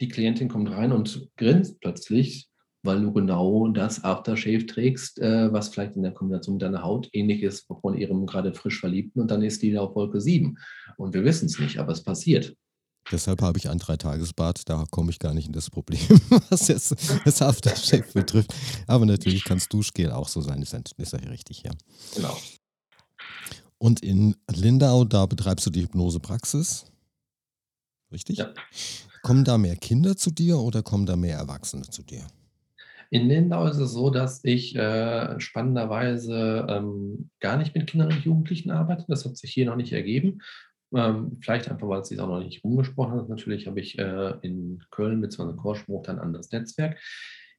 [0.00, 2.48] die Klientin kommt rein und grinst plötzlich,
[2.82, 7.08] weil du genau das Aftershave trägst, äh, was vielleicht in der Kombination mit deiner Haut
[7.12, 10.58] ähnlich ist von ihrem gerade frisch Verliebten und dann ist die auf Wolke 7.
[10.96, 12.56] Und wir wissen es nicht, aber es passiert.
[13.10, 16.00] Deshalb habe ich ein Dreitagesbad, da komme ich gar nicht in das Problem,
[16.50, 18.54] was jetzt das Aftershave betrifft.
[18.86, 21.72] Aber natürlich kann es Duschgel auch so sein, ist, ist ja richtig, ja.
[22.14, 22.36] Genau.
[23.78, 26.86] Und in Lindau, da betreibst du die Hypnosepraxis,
[28.12, 28.38] richtig?
[28.38, 28.52] Ja.
[29.22, 32.26] Kommen da mehr Kinder zu dir oder kommen da mehr Erwachsene zu dir?
[33.10, 38.24] In Lindau ist es so, dass ich äh, spannenderweise ähm, gar nicht mit Kindern und
[38.24, 39.04] Jugendlichen arbeite.
[39.06, 40.40] Das hat sich hier noch nicht ergeben.
[40.94, 43.28] Ähm, vielleicht einfach, weil es sich auch noch nicht rumgesprochen hat.
[43.28, 45.54] Natürlich habe ich äh, in Köln bzw.
[45.56, 46.98] Korschbruch ein anderes Netzwerk.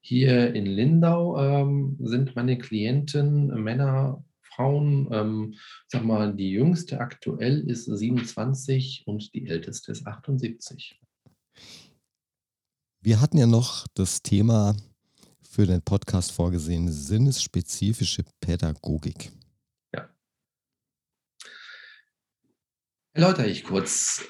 [0.01, 5.07] Hier in Lindau ähm, sind meine Klienten Männer, Frauen.
[5.11, 5.55] Ähm,
[5.87, 10.99] sag mal, die jüngste aktuell ist 27 und die älteste ist 78.
[13.01, 14.75] Wir hatten ja noch das Thema
[15.41, 19.31] für den Podcast vorgesehen, sinnesspezifische Pädagogik.
[23.15, 24.27] Erläutere ich kurz.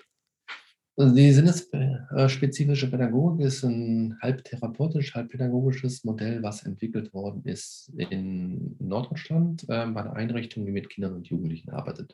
[0.97, 7.93] Also die sinnesspezifische Pädagogik ist ein halb therapeutisch, halb pädagogisches Modell, was entwickelt worden ist
[7.97, 12.13] in Norddeutschland äh, bei einer Einrichtung, die mit Kindern und Jugendlichen arbeitet.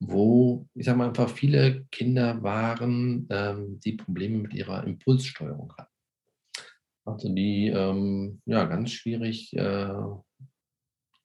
[0.00, 5.92] Wo, ich sage mal einfach, viele Kinder waren, ähm, die Probleme mit ihrer Impulssteuerung hatten.
[7.04, 9.92] Also die ähm, ja, ganz schwierig äh,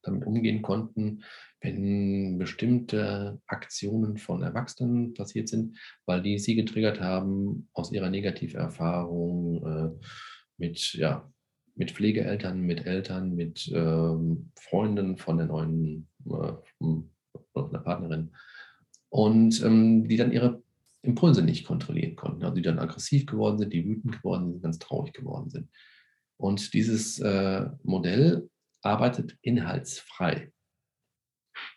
[0.06, 1.24] damit umgehen konnten,
[1.62, 9.66] wenn bestimmte Aktionen von Erwachsenen passiert sind, weil die sie getriggert haben aus ihrer Negativerfahrung
[9.66, 10.06] äh,
[10.58, 11.32] mit, ja,
[11.76, 16.54] mit Pflegeeltern, mit Eltern, mit ähm, Freunden von der neuen äh,
[17.56, 18.32] der Partnerin.
[19.10, 20.64] und ähm, die dann ihre
[21.02, 22.44] Impulse nicht kontrollieren konnten.
[22.44, 25.70] Also die dann aggressiv geworden sind, die wütend geworden sind, ganz traurig geworden sind.
[26.38, 28.50] Und dieses äh, Modell
[28.86, 30.52] arbeitet inhaltsfrei.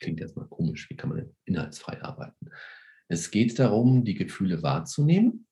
[0.00, 2.50] Klingt jetzt mal komisch, wie kann man denn inhaltsfrei arbeiten?
[3.09, 5.46] Es geht darum, die Gefühle wahrzunehmen.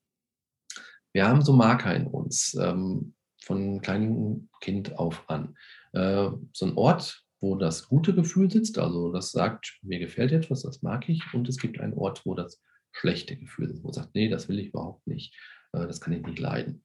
[1.12, 5.56] Wir haben so Marker in uns, ähm, von kleinem Kind auf an.
[5.92, 10.62] Äh, so ein Ort, wo das gute Gefühl sitzt, also das sagt, mir gefällt etwas,
[10.62, 12.60] das mag ich, und es gibt einen Ort, wo das
[12.92, 15.34] schlechte Gefühl sitzt, wo sagt, nee, das will ich überhaupt nicht,
[15.72, 16.84] äh, das kann ich nicht leiden.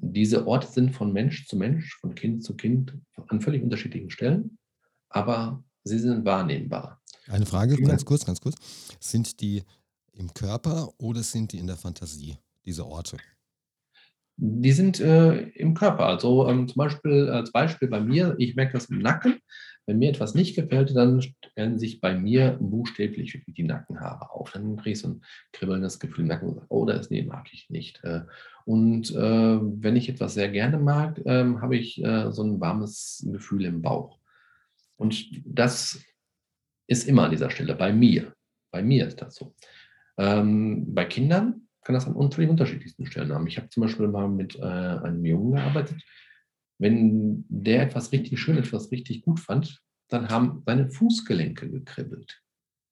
[0.00, 2.96] Diese Orte sind von Mensch zu Mensch, von Kind zu Kind
[3.28, 4.58] an völlig unterschiedlichen Stellen,
[5.08, 7.00] aber sie sind wahrnehmbar.
[7.28, 8.56] Eine Frage, ganz kurz, ganz kurz.
[9.00, 9.62] Sind die
[10.12, 13.16] im Körper oder sind die in der Fantasie, diese Orte?
[14.38, 16.06] Die sind äh, im Körper.
[16.06, 19.40] Also ähm, zum Beispiel als Beispiel bei mir, ich merke das im Nacken.
[19.86, 24.50] Wenn mir etwas nicht gefällt, dann stellen sich bei mir buchstäblich die Nackenhaare auf.
[24.50, 26.60] Dann kriege ich so ein kribbelndes Gefühl im Nacken.
[26.68, 28.02] Oh, das nee, mag ich nicht.
[28.02, 28.22] Äh,
[28.64, 33.24] und äh, wenn ich etwas sehr gerne mag, ähm, habe ich äh, so ein warmes
[33.30, 34.18] Gefühl im Bauch.
[34.96, 36.02] Und das
[36.88, 38.34] ist immer an dieser Stelle bei mir.
[38.72, 39.54] Bei mir ist das so.
[40.18, 43.46] Ähm, bei Kindern kann das an unterschiedlichsten Stellen haben.
[43.46, 46.02] Ich habe zum Beispiel mal mit einem Jungen gearbeitet.
[46.78, 52.42] Wenn der etwas richtig schön, etwas richtig gut fand, dann haben seine Fußgelenke gekribbelt.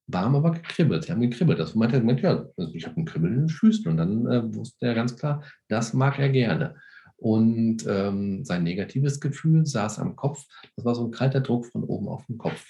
[0.07, 1.05] Warm, aber gekribbelt.
[1.05, 1.59] Sie haben gekribbelt.
[1.59, 3.89] Das meinte er, ja, also ich habe ein Kribbeln in den Füßen.
[3.89, 6.77] Und dann äh, wusste er ganz klar, das mag er gerne.
[7.17, 10.45] Und ähm, sein negatives Gefühl saß am Kopf.
[10.77, 12.67] Das war so ein kalter Druck von oben auf den Kopf.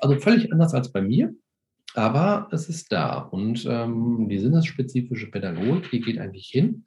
[0.00, 1.34] Also völlig anders als bei mir.
[1.94, 3.18] Aber es ist da.
[3.18, 6.86] Und ähm, die sinnesspezifische Pädagogik, die geht eigentlich hin,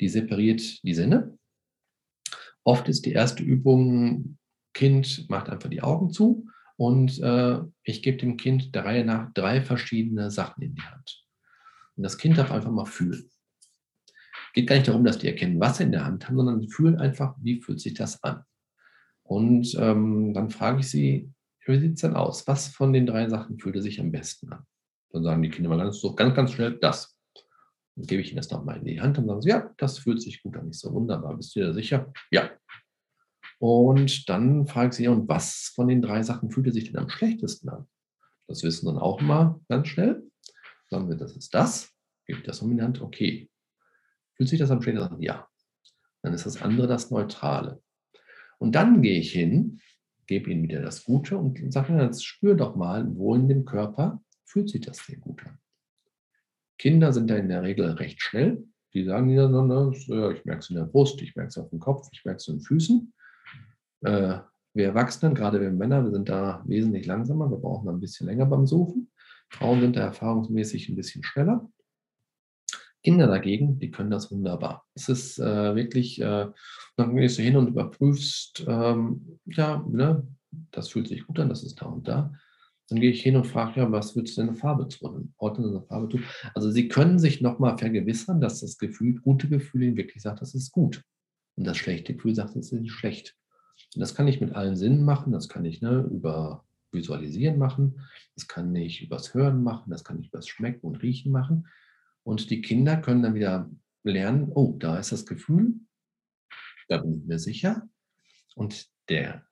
[0.00, 1.37] die separiert die Sinne.
[2.68, 4.36] Oft ist die erste Übung,
[4.74, 9.32] Kind macht einfach die Augen zu und äh, ich gebe dem Kind der Reihe nach
[9.32, 11.24] drei verschiedene Sachen in die Hand.
[11.96, 13.30] Und das Kind darf einfach mal fühlen.
[14.52, 16.98] Geht gar nicht darum, dass die erkennen, was sie in der Hand haben, sondern fühlen
[16.98, 18.42] einfach, wie fühlt sich das an.
[19.22, 21.32] Und ähm, dann frage ich sie,
[21.64, 22.46] wie sieht es denn aus?
[22.46, 24.66] Was von den drei Sachen fühlte sich am besten an?
[25.12, 27.17] Dann sagen die Kinder mal ganz, ganz, ganz schnell das.
[27.98, 30.22] Dann gebe ich ihnen das nochmal in die Hand und sagen sie, ja, das fühlt
[30.22, 30.68] sich gut an.
[30.68, 31.36] Nicht so wunderbar.
[31.36, 32.12] Bist du dir sicher?
[32.30, 32.50] Ja.
[33.58, 37.08] Und dann frage ich sie, und was von den drei Sachen fühlte sich denn am
[37.08, 37.88] schlechtesten an?
[38.46, 40.22] Das wissen dann auch mal ganz schnell.
[40.88, 41.92] Sagen wir, das ist das.
[42.26, 43.02] Gebe ich das um in die Hand?
[43.02, 43.50] Okay.
[44.34, 45.22] Fühlt sich das am schlechtesten an?
[45.22, 45.48] Ja.
[46.22, 47.82] Dann ist das andere das Neutrale.
[48.58, 49.80] Und dann gehe ich hin
[50.28, 54.22] gebe ihnen wieder das Gute und sage jetzt spür doch mal, wo in dem Körper
[54.44, 55.58] fühlt sich das denn gut an.
[56.78, 58.64] Kinder sind da in der Regel recht schnell.
[58.94, 61.78] Die sagen ja, ne, ich merke es in der Brust, ich merke es auf dem
[61.78, 63.12] Kopf, ich merke es in den Füßen.
[64.02, 64.38] Äh,
[64.74, 68.46] wir Erwachsenen, gerade wir Männer, wir sind da wesentlich langsamer, wir brauchen ein bisschen länger
[68.46, 69.10] beim Suchen.
[69.50, 71.68] Frauen sind da erfahrungsmäßig ein bisschen schneller.
[73.02, 74.86] Kinder dagegen, die können das wunderbar.
[74.94, 76.46] Es ist äh, wirklich, äh,
[76.96, 80.26] dann gehst du hin und überprüfst, ähm, ja, ne,
[80.70, 82.32] das fühlt sich gut an, das ist da und da.
[82.88, 85.34] Dann gehe ich hin und frage, ja, was würdest du denn eine Farbe tun?
[85.36, 86.24] Ordnen eine Farbe tun.
[86.54, 90.54] Also sie können sich nochmal vergewissern, dass das Gefühl, gute Gefühl ihnen wirklich sagt, das
[90.54, 91.02] ist gut.
[91.56, 93.36] Und das schlechte Gefühl sagt, das ist schlecht.
[93.94, 98.00] Und das kann ich mit allen Sinnen machen, das kann ich ne, über Visualisieren machen,
[98.34, 101.68] das kann ich übers Hören machen, das kann ich übers Schmecken und Riechen machen.
[102.22, 103.70] Und die Kinder können dann wieder
[104.02, 105.74] lernen, oh, da ist das Gefühl,
[106.88, 107.88] da bin ich mir sicher.
[108.54, 109.46] Und der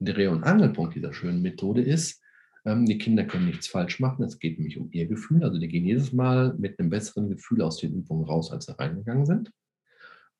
[0.00, 2.22] Dreh- und Angelpunkt dieser schönen Methode ist,
[2.66, 4.24] die Kinder können nichts falsch machen.
[4.24, 5.44] Es geht nämlich um ihr Gefühl.
[5.44, 8.78] Also die gehen jedes Mal mit einem besseren Gefühl aus den Übungen raus, als sie
[8.78, 9.52] reingegangen sind.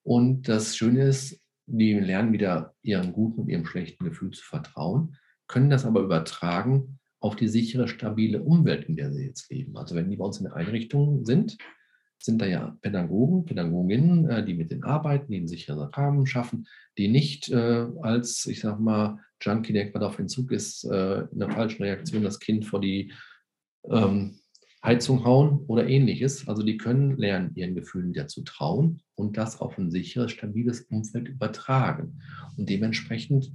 [0.03, 5.17] Und das Schöne ist, die lernen wieder ihrem guten und ihrem schlechten Gefühl zu vertrauen,
[5.49, 9.77] können das aber übertragen auf die sichere, stabile Umwelt, in der sie jetzt leben.
[9.77, 11.57] Also wenn die bei uns in der Einrichtung sind,
[12.19, 16.67] sind da ja Pädagogen, Pädagoginnen, äh, die mit den arbeiten, die einen sicheren Rahmen schaffen,
[16.99, 21.39] die nicht äh, als, ich sag mal, Junkie, der gerade auf Entzug ist, äh, in
[21.39, 23.13] der falschen Reaktion das Kind vor die
[23.85, 24.39] ähm,
[24.83, 26.49] Heizung hauen oder ähnliches.
[26.49, 30.83] Also die können lernen, ihren Gefühlen wieder zu trauen und das auf ein sicheres, stabiles
[30.83, 32.21] Umfeld übertragen.
[32.57, 33.53] Und dementsprechend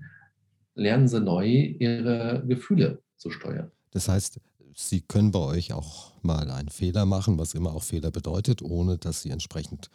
[0.75, 3.71] lernen sie neu, ihre Gefühle zu steuern.
[3.91, 4.39] Das heißt,
[4.75, 8.97] Sie können bei euch auch mal einen Fehler machen, was immer auch Fehler bedeutet, ohne
[8.97, 9.89] dass Sie entsprechend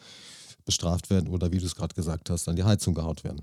[0.65, 3.41] bestraft werden oder, wie du es gerade gesagt hast, an die Heizung gehaut werden.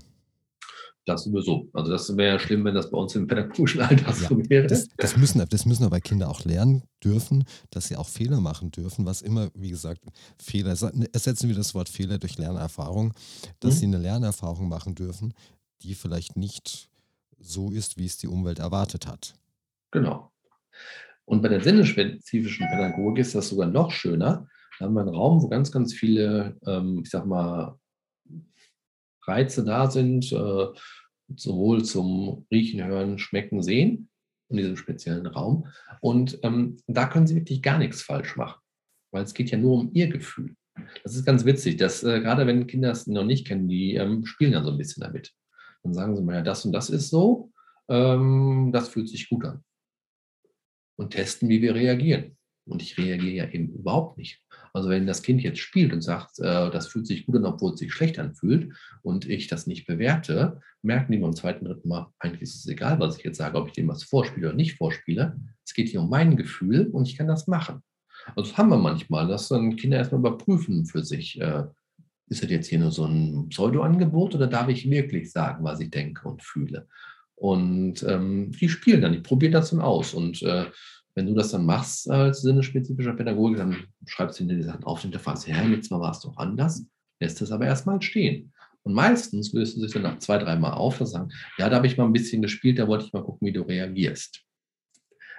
[1.06, 1.68] Das sowieso.
[1.74, 4.66] Also das wäre ja schlimm, wenn das bei uns im pädagogischen Alter ja, so wäre.
[4.66, 8.70] Das, das, müssen, das müssen aber Kinder auch lernen dürfen, dass sie auch Fehler machen
[8.70, 10.00] dürfen, was immer, wie gesagt,
[10.40, 10.70] Fehler,
[11.12, 13.12] ersetzen wir das Wort Fehler durch Lernerfahrung,
[13.60, 13.78] dass mhm.
[13.78, 15.34] sie eine Lernerfahrung machen dürfen,
[15.82, 16.88] die vielleicht nicht
[17.38, 19.34] so ist, wie es die Umwelt erwartet hat.
[19.90, 20.30] Genau.
[21.26, 24.46] Und bei der sinnespezifischen Pädagogik ist das sogar noch schöner.
[24.78, 27.78] Da haben wir einen Raum, wo ganz, ganz viele, ähm, ich sag mal,
[29.26, 30.66] Reize da sind, äh,
[31.36, 34.10] sowohl zum Riechen, Hören, Schmecken, Sehen
[34.50, 35.68] in diesem speziellen Raum.
[36.00, 38.60] Und ähm, da können Sie wirklich gar nichts falsch machen,
[39.10, 40.54] weil es geht ja nur um Ihr Gefühl.
[41.02, 44.26] Das ist ganz witzig, dass äh, gerade wenn Kinder es noch nicht kennen, die ähm,
[44.26, 45.32] spielen dann so ein bisschen damit.
[45.82, 47.52] Dann sagen sie mal, ja, das und das ist so,
[47.88, 49.62] ähm, das fühlt sich gut an.
[50.96, 52.36] Und testen, wie wir reagieren.
[52.66, 54.40] Und ich reagiere ja eben überhaupt nicht.
[54.72, 57.74] Also wenn das Kind jetzt spielt und sagt, äh, das fühlt sich gut an, obwohl
[57.74, 58.72] es sich schlecht anfühlt
[59.02, 62.98] und ich das nicht bewerte, merken die beim zweiten, dritten Mal, eigentlich ist es egal,
[63.00, 65.36] was ich jetzt sage, ob ich dem was vorspiele oder nicht vorspiele.
[65.64, 67.82] Es geht hier um mein Gefühl und ich kann das machen.
[68.34, 71.64] Also das haben wir manchmal, dass dann Kinder erstmal überprüfen für sich, äh,
[72.28, 75.90] ist das jetzt hier nur so ein Pseudo-Angebot oder darf ich wirklich sagen, was ich
[75.90, 76.88] denke und fühle?
[77.36, 80.14] Und ähm, die spielen dann, die probieren das dann aus.
[80.14, 80.66] Und äh,
[81.14, 84.98] wenn du das dann machst als sinnespezifischer Pädagoge, dann schreibst du dir die Sachen auf
[84.98, 86.84] und hinterfragst, ja, letztes Mal war es doch anders,
[87.20, 88.52] lässt es aber erstmal stehen.
[88.82, 91.86] Und meistens löst du sich dann nach zwei, dreimal auf und sagen, ja, da habe
[91.86, 94.42] ich mal ein bisschen gespielt, da wollte ich mal gucken, wie du reagierst.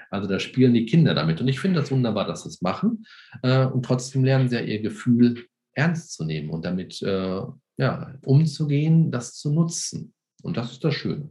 [0.09, 1.41] Also da spielen die Kinder damit.
[1.41, 3.05] Und ich finde das wunderbar, dass sie es machen.
[3.43, 7.41] Äh, und trotzdem lernen sie ja ihr Gefühl ernst zu nehmen und damit äh,
[7.77, 10.13] ja, umzugehen, das zu nutzen.
[10.41, 11.29] Und das ist das Schöne.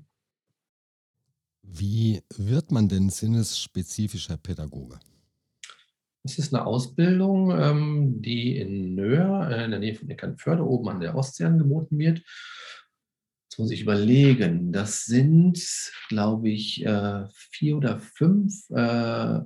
[1.66, 4.98] Wie wird man denn sinnesspezifischer Pädagoge?
[6.22, 10.88] Es ist eine Ausbildung, ähm, die in Nöhr, äh, in der Nähe von Eckernförde, oben
[10.88, 12.22] an der Ostsee angeboten wird.
[13.44, 15.62] Jetzt muss ich überlegen, das sind,
[16.08, 19.40] glaube ich, äh, vier oder fünf äh,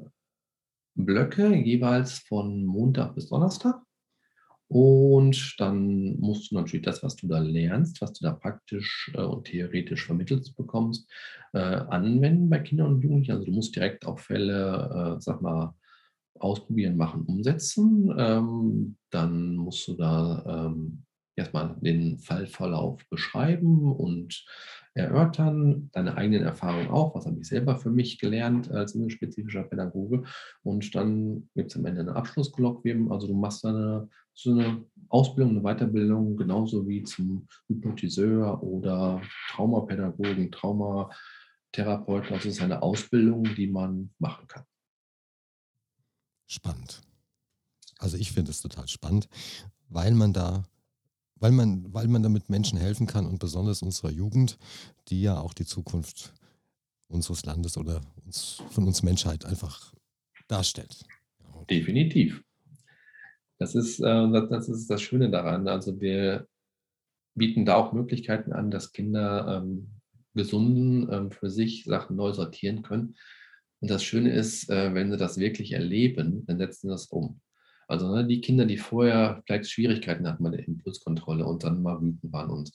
[0.94, 3.82] Blöcke, jeweils von Montag bis Donnerstag.
[4.68, 9.22] Und dann musst du natürlich das, was du da lernst, was du da praktisch äh,
[9.22, 11.10] und theoretisch vermittelt bekommst,
[11.54, 13.32] äh, anwenden bei Kindern und Jugendlichen.
[13.32, 15.74] Also du musst direkt auf Fälle, äh, sag mal,
[16.38, 18.14] ausprobieren, machen, umsetzen.
[18.16, 21.04] Ähm, dann musst du da ähm,
[21.34, 24.44] erstmal den Fallverlauf beschreiben und
[24.94, 30.24] erörtern, deine eigenen Erfahrungen auch, was habe ich selber für mich gelernt als spezifischer Pädagoge.
[30.62, 33.12] Und dann gibt es am Ende ein Abschlusskolloquium.
[33.12, 34.08] Also du machst eine,
[34.38, 39.20] so eine Ausbildung, eine Weiterbildung, genauso wie zum Hypnotiseur oder
[39.50, 42.34] Traumapädagogen, Traumatherapeuten.
[42.34, 44.64] Also es ist eine Ausbildung, die man machen kann.
[46.46, 47.02] Spannend.
[47.98, 49.28] Also ich finde es total spannend,
[49.88, 50.64] weil man da
[51.40, 54.58] weil man, weil man damit Menschen helfen kann und besonders unserer Jugend,
[55.08, 56.32] die ja auch die Zukunft
[57.06, 59.92] unseres Landes oder uns, von uns Menschheit einfach
[60.48, 61.04] darstellt.
[61.70, 62.42] Definitiv.
[63.58, 65.68] Das ist, äh, das ist das Schöne daran.
[65.68, 66.46] Also wir
[67.34, 69.88] bieten da auch Möglichkeiten an, dass Kinder ähm,
[70.34, 73.16] gesunden ähm, für sich Sachen neu sortieren können.
[73.80, 77.40] Und das Schöne ist, äh, wenn sie das wirklich erleben, dann setzen sie das um.
[77.86, 82.00] Also ne, die Kinder, die vorher vielleicht Schwierigkeiten hatten bei der Impulskontrolle und dann mal
[82.00, 82.70] wütend waren und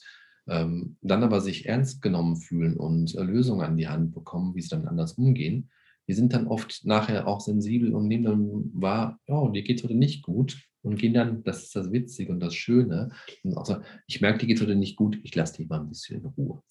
[0.47, 4.61] ähm, dann aber sich ernst genommen fühlen und äh, Lösungen an die Hand bekommen, wie
[4.61, 5.69] sie dann anders umgehen,
[6.07, 9.83] die sind dann oft nachher auch sensibel und nehmen dann wahr, oh, dir geht es
[9.83, 13.11] heute nicht gut und gehen dann, das ist das Witzige und das Schöne,
[13.43, 13.77] und auch so,
[14.07, 16.25] ich merke, dir geht es heute nicht gut, ich lasse dich mal ein bisschen in
[16.25, 16.61] Ruhe.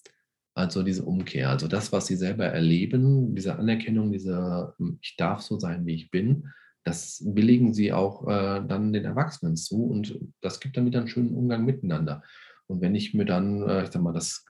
[0.54, 5.58] Also diese Umkehr, also das, was sie selber erleben, diese Anerkennung, diese, ich darf so
[5.58, 6.48] sein, wie ich bin,
[6.84, 11.08] das billigen sie auch äh, dann den Erwachsenen zu und das gibt dann wieder einen
[11.08, 12.22] schönen Umgang miteinander.
[12.66, 14.44] Und wenn ich mir dann, äh, ich sag mal, das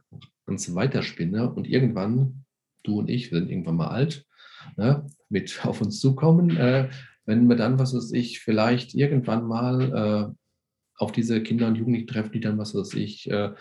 [0.47, 2.45] Ganze weiterspinne und irgendwann,
[2.83, 4.27] du und ich, wir sind irgendwann mal alt,
[4.77, 6.89] ne, mit auf uns zukommen, äh,
[7.25, 10.35] wenn wir dann, was weiß ich, vielleicht irgendwann mal äh,
[10.97, 13.53] auf diese Kinder und Jugendlichen treffen, die dann, was weiß ich, äh,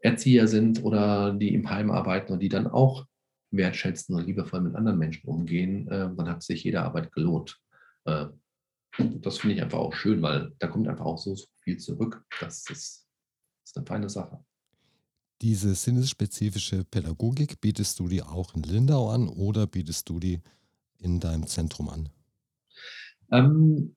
[0.00, 3.06] Erzieher sind oder die im Heim arbeiten und die dann auch
[3.50, 7.58] wertschätzen und liebevoll mit anderen Menschen umgehen, äh, dann hat sich jede Arbeit gelohnt.
[8.04, 8.26] Äh,
[8.98, 12.24] das finde ich einfach auch schön, weil da kommt einfach auch so, so viel zurück.
[12.40, 13.06] Das ist, das
[13.64, 14.42] ist eine feine Sache.
[15.42, 20.40] Diese sinnesspezifische Pädagogik bietest du die auch in Lindau an oder bietest du die
[20.98, 22.08] in deinem Zentrum an?
[23.30, 23.96] Ähm,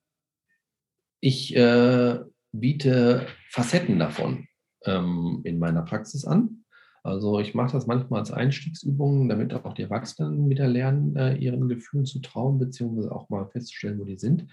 [1.21, 2.19] ich äh,
[2.51, 4.47] biete Facetten davon
[4.85, 6.65] ähm, in meiner Praxis an.
[7.03, 11.69] Also ich mache das manchmal als Einstiegsübung, damit auch die Erwachsenen wieder lernen, äh, ihren
[11.69, 14.47] Gefühlen zu trauen, beziehungsweise auch mal festzustellen, wo die sind.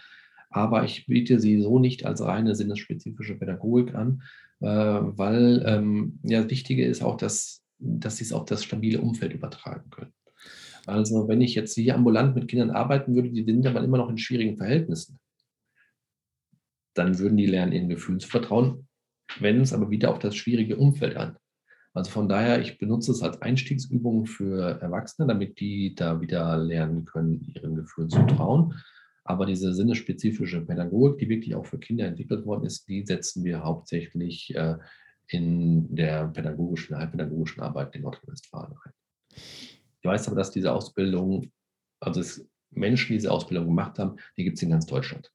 [0.51, 4.22] Aber ich biete sie so nicht als reine sinnesspezifische Pädagogik an,
[4.61, 9.01] äh, weil ähm, ja, das Wichtige ist auch, dass, dass sie es auf das stabile
[9.01, 10.12] Umfeld übertragen können.
[10.86, 14.09] Also wenn ich jetzt hier ambulant mit Kindern arbeiten würde, die sind aber immer noch
[14.09, 15.18] in schwierigen Verhältnissen,
[16.94, 18.86] dann würden die lernen, ihren Gefühlen zu vertrauen,
[19.40, 21.36] wenden es aber wieder auf das schwierige Umfeld an.
[21.92, 27.07] Also von daher, ich benutze es als Einstiegsübung für Erwachsene, damit die da wieder lernen
[27.07, 28.74] können, ihren Gefühlen zu trauen.
[29.27, 33.62] Aber diese sinnespezifische Pädagogik, die wirklich auch für Kinder entwickelt worden ist, die setzen wir
[33.64, 34.77] hauptsächlich äh,
[35.29, 38.93] in der pädagogischen, heilpädagogischen Arbeit in Nordrhein-Westfalen ein.
[40.01, 41.51] Ich weiß aber, dass diese Ausbildung,
[42.01, 42.22] also
[42.70, 45.33] Menschen, die diese Ausbildung gemacht haben, die gibt es in ganz Deutschland.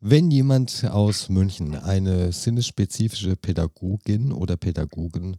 [0.00, 5.36] Wenn jemand aus München eine sinnesspezifische Pädagogin oder Pädagogen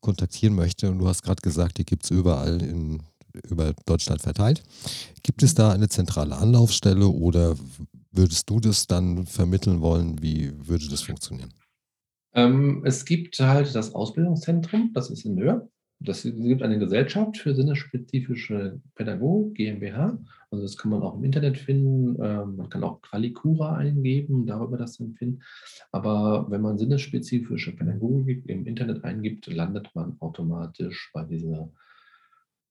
[0.00, 3.02] kontaktieren möchte, und du hast gerade gesagt, die gibt es überall in,
[3.48, 4.62] über Deutschland verteilt,
[5.22, 7.56] gibt es da eine zentrale Anlaufstelle oder
[8.12, 10.20] würdest du das dann vermitteln wollen?
[10.22, 11.52] Wie würde das funktionieren?
[12.32, 15.68] Ähm, es gibt halt das Ausbildungszentrum, das ist in Nöhr.
[16.02, 20.18] Das gibt eine Gesellschaft für sinnespezifische Pädagogik, GmbH.
[20.50, 22.16] Also das kann man auch im Internet finden.
[22.22, 25.42] Ähm, man kann auch Qualicura eingeben, darüber das dann finden.
[25.92, 31.70] Aber wenn man sinnespezifische Pädagogik im Internet eingibt, landet man automatisch bei dieser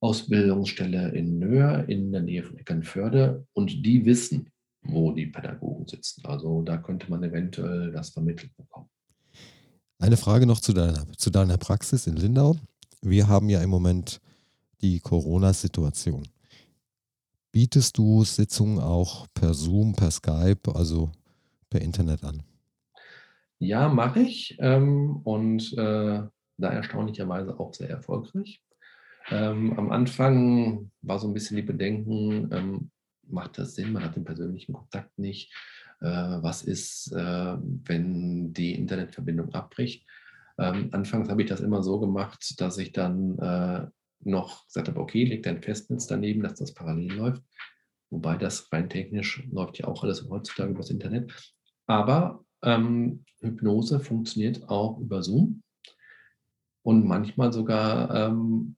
[0.02, 3.46] Ausbildungsstelle in Nöhr in der Nähe von Eckernförde.
[3.54, 4.50] Und die wissen,
[4.82, 6.26] wo die Pädagogen sitzen.
[6.26, 8.90] Also da könnte man eventuell das vermittelt bekommen.
[9.98, 12.56] Eine Frage noch zu deiner, zu deiner Praxis in Lindau
[13.02, 14.20] wir haben ja im Moment
[14.82, 16.28] die Corona-Situation.
[17.52, 21.12] Bietest du Sitzungen auch per Zoom, per Skype, also
[21.70, 22.44] per Internet an?
[23.60, 26.22] Ja, mache ich ähm, und äh,
[26.58, 28.62] da erstaunlicherweise auch sehr erfolgreich.
[29.32, 32.92] Ähm, am Anfang war so ein bisschen die Bedenken, ähm,
[33.28, 35.54] macht das Sinn, man hat den persönlichen Kontakt nicht.
[36.02, 40.06] Äh, was ist, äh, wenn die Internetverbindung abbricht?
[40.58, 43.88] Ähm, anfangs habe ich das immer so gemacht, dass ich dann äh,
[44.22, 47.44] noch gesagt habe, okay, leg dein Festnetz daneben, dass das parallel läuft.
[48.10, 51.32] Wobei das rein technisch läuft ja auch alles heutzutage übers Internet.
[51.86, 55.64] Aber ähm, Hypnose funktioniert auch über Zoom
[56.82, 58.76] und manchmal sogar ähm,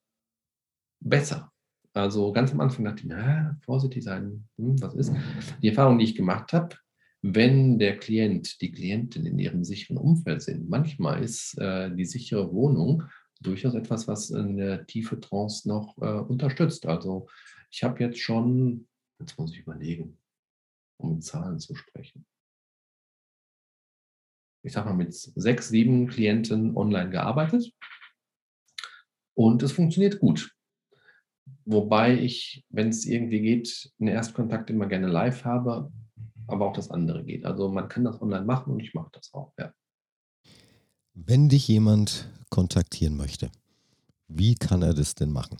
[1.02, 1.52] besser.
[1.94, 5.12] Also ganz am Anfang dachte ich, na, vorsichtig sein, hm, was ist?
[5.62, 6.78] Die Erfahrung, die ich gemacht habe,
[7.22, 10.70] wenn der Klient, die Klientin in ihrem sicheren Umfeld sind.
[10.70, 13.04] Manchmal ist äh, die sichere Wohnung
[13.42, 16.86] durchaus etwas, was in der tiefe Trance noch äh, unterstützt.
[16.86, 17.28] Also
[17.70, 18.88] ich habe jetzt schon,
[19.20, 20.18] jetzt muss ich überlegen,
[20.98, 22.26] um in Zahlen zu sprechen.
[24.64, 27.74] Ich sage mal, mit sechs, sieben Klienten online gearbeitet
[29.34, 30.56] und es funktioniert gut.
[31.66, 35.92] Wobei ich, wenn es irgendwie geht, einen Erstkontakt immer gerne live habe,
[36.48, 37.46] aber auch das andere geht.
[37.46, 39.74] Also man kann das online machen und ich mache das auch, ja.
[41.14, 43.52] Wenn dich jemand kontaktieren möchte,
[44.28, 45.58] wie kann er das denn machen?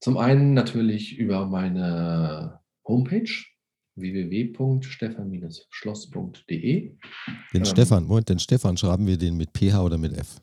[0.00, 3.28] Zum einen natürlich über meine Homepage
[3.96, 6.96] www.stefan-schloss.de.
[7.52, 10.38] Den ähm, Stefan, Moment, den Stefan schreiben wir den mit PH oder mit F?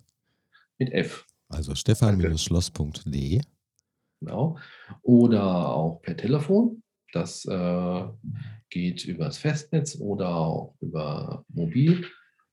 [0.77, 1.25] Mit F.
[1.49, 3.41] Also stefan-schloss.de.
[4.19, 4.57] Genau.
[5.03, 6.81] Oder auch per Telefon
[7.15, 8.03] das äh,
[8.69, 12.05] geht übers Festnetz oder auch über mobil.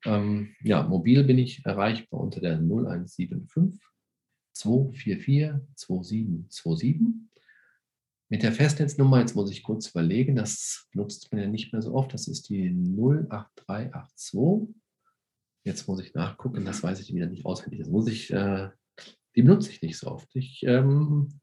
[0.05, 3.81] Ähm, ja, mobil bin ich erreichbar unter der 0175
[4.55, 7.01] 244 2727.
[8.29, 11.93] Mit der Festnetznummer, jetzt muss ich kurz überlegen, das nutzt man ja nicht mehr so
[11.95, 14.77] oft, das ist die 08382.
[15.65, 17.81] Jetzt muss ich nachgucken, das weiß ich wieder nicht auswendig.
[17.81, 18.71] Das muss ich, äh,
[19.37, 20.35] die benutze ich nicht so oft.
[20.35, 21.41] Ich ähm,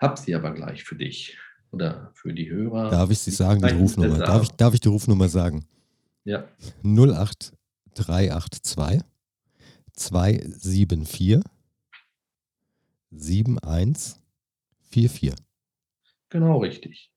[0.00, 1.36] habe sie aber gleich für dich
[1.70, 2.88] oder für die Hörer.
[2.90, 4.16] Darf ich Sie sagen, die Rufnummer?
[4.18, 5.66] Darf ich, darf ich die Rufnummer sagen?
[6.24, 6.48] Ja.
[6.82, 9.02] 08382
[9.94, 11.40] 274
[13.10, 15.34] 7144.
[16.30, 17.10] Genau richtig.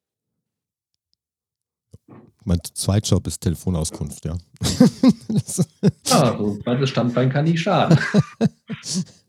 [2.44, 4.36] Mein Zweitjob ist Telefonauskunft, ja.
[6.10, 8.00] ah, so ein zweites Standbein kann nicht schaden.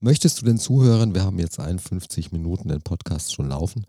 [0.00, 3.86] Möchtest du den Zuhörern, wir haben jetzt 51 Minuten den Podcast schon laufen,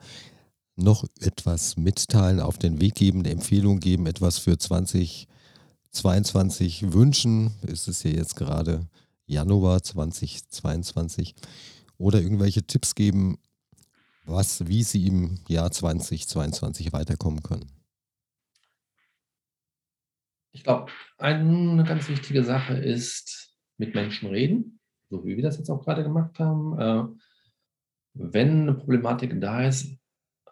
[0.75, 7.51] noch etwas mitteilen, auf den Weg geben, eine Empfehlung geben, etwas für 2022 wünschen?
[7.67, 8.87] Es ist ja jetzt gerade
[9.25, 11.35] Januar 2022
[11.97, 13.37] oder irgendwelche Tipps geben,
[14.25, 17.71] was, wie sie im Jahr 2022 weiterkommen können?
[20.51, 24.76] Ich glaube, eine ganz wichtige Sache ist mit Menschen reden
[25.10, 26.80] so wie wir das jetzt auch gerade gemacht haben.
[26.80, 27.03] Äh,
[28.14, 29.95] wenn eine Problematik da ist,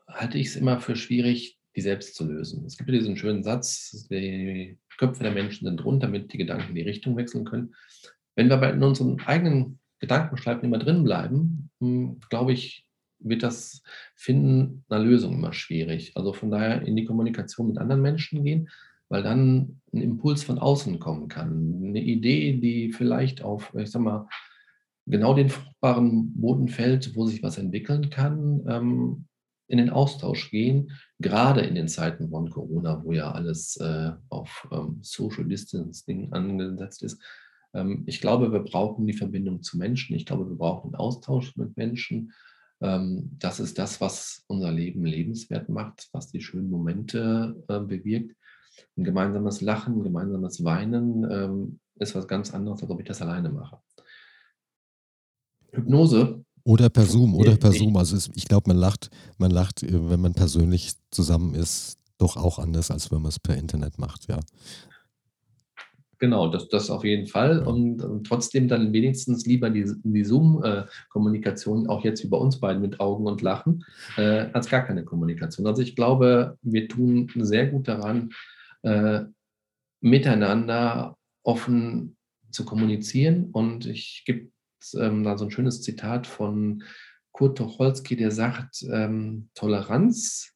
[0.08, 2.66] halte ich es immer für schwierig, die selbst zu lösen.
[2.66, 6.76] Es gibt ja diesen schönen Satz, die Köpfe der Menschen sind rund, damit die Gedanken
[6.76, 7.76] die Richtung wechseln können.
[8.36, 12.86] Wenn wir aber in unseren eigenen Gedankenschleifen immer drin bleiben, hm, glaube ich,
[13.20, 13.82] wird das
[14.14, 16.12] Finden einer Lösung immer schwierig.
[16.16, 18.70] Also von daher in die Kommunikation mit anderen Menschen gehen,
[19.10, 21.84] weil dann ein Impuls von außen kommen kann.
[21.84, 24.28] Eine Idee, die vielleicht auf, ich sag mal,
[25.06, 29.26] genau den fruchtbaren Boden fällt, wo sich was entwickeln kann, ähm,
[29.68, 34.68] in den Austausch gehen, gerade in den Zeiten von Corona, wo ja alles äh, auf
[34.72, 37.22] ähm, Social Distancing angesetzt ist.
[37.74, 40.16] Ähm, ich glaube, wir brauchen die Verbindung zu Menschen.
[40.16, 42.32] Ich glaube, wir brauchen den Austausch mit Menschen.
[42.82, 48.36] Ähm, das ist das, was unser Leben lebenswert macht, was die schönen Momente äh, bewirkt.
[48.97, 53.21] Ein gemeinsames Lachen, ein gemeinsames Weinen ähm, ist was ganz anderes, als ob ich das
[53.21, 53.80] alleine mache.
[55.71, 56.43] Hypnose.
[56.63, 57.95] Oder per Zoom, oder per Zoom.
[57.95, 62.38] Also es, ich glaube, man lacht, man lacht, äh, wenn man persönlich zusammen ist, doch
[62.38, 64.39] auch anders, als wenn man es per Internet macht, ja.
[66.17, 67.59] Genau, das, das auf jeden Fall.
[67.59, 73.01] Und, und trotzdem dann wenigstens lieber die, die Zoom-Kommunikation, auch jetzt über uns beiden mit
[73.01, 73.84] Augen und Lachen,
[74.15, 75.67] äh, als gar keine Kommunikation.
[75.67, 78.30] Also ich glaube, wir tun sehr gut daran,
[78.86, 79.25] äh,
[80.01, 82.17] miteinander offen
[82.51, 83.51] zu kommunizieren.
[83.51, 84.51] Und ich gebe
[84.93, 86.83] ähm, da so ein schönes Zitat von
[87.31, 90.53] Kurt Tucholsky, der sagt, ähm, Toleranz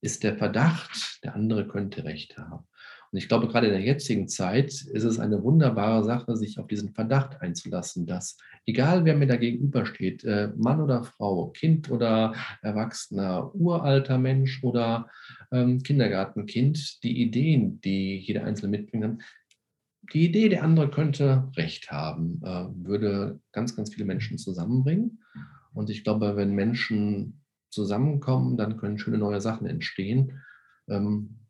[0.00, 2.66] ist der Verdacht, der andere könnte Recht haben.
[3.14, 6.66] Und ich glaube, gerade in der jetzigen Zeit ist es eine wunderbare Sache, sich auf
[6.66, 8.36] diesen Verdacht einzulassen, dass
[8.66, 15.08] egal wer mir da gegenübersteht, äh, Mann oder Frau, Kind oder Erwachsener, uralter Mensch oder
[15.52, 19.22] ähm, Kindergartenkind, die Ideen, die jeder Einzelne mitbringt,
[20.12, 25.22] die Idee, der andere könnte Recht haben, äh, würde ganz, ganz viele Menschen zusammenbringen.
[25.72, 30.40] Und ich glaube, wenn Menschen zusammenkommen, dann können schöne neue Sachen entstehen.
[30.88, 31.43] Ähm,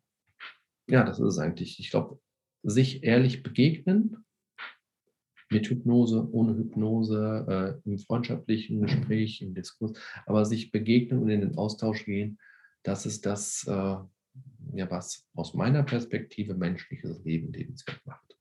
[0.87, 1.79] ja, das ist es eigentlich.
[1.79, 2.19] Ich glaube,
[2.63, 4.17] sich ehrlich begegnen
[5.49, 11.41] mit Hypnose, ohne Hypnose, äh, im freundschaftlichen Gespräch, im Diskurs, aber sich begegnen und in
[11.41, 12.39] den Austausch gehen,
[12.83, 18.35] das ist das, äh, ja, was aus meiner Perspektive menschliches Leben lebenswert macht.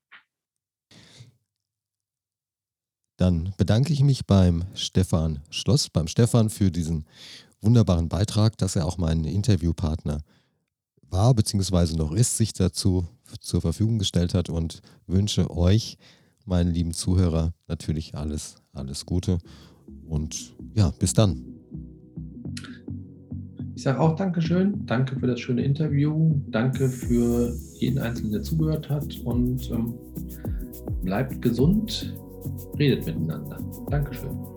[3.16, 7.06] Dann bedanke ich mich beim Stefan Schloss, beim Stefan für diesen
[7.60, 10.43] wunderbaren Beitrag, dass er auch mein Interviewpartner ist
[11.14, 11.96] war bzw.
[11.96, 13.06] noch ist, sich dazu
[13.40, 15.96] zur Verfügung gestellt hat und wünsche euch,
[16.44, 19.38] meinen lieben Zuhörer, natürlich alles, alles Gute
[20.06, 21.42] und ja, bis dann.
[23.76, 28.90] Ich sage auch Dankeschön, danke für das schöne Interview, danke für jeden Einzelnen, der zugehört
[28.90, 29.94] hat und ähm,
[31.02, 32.14] bleibt gesund,
[32.78, 33.58] redet miteinander.
[33.90, 34.53] Dankeschön.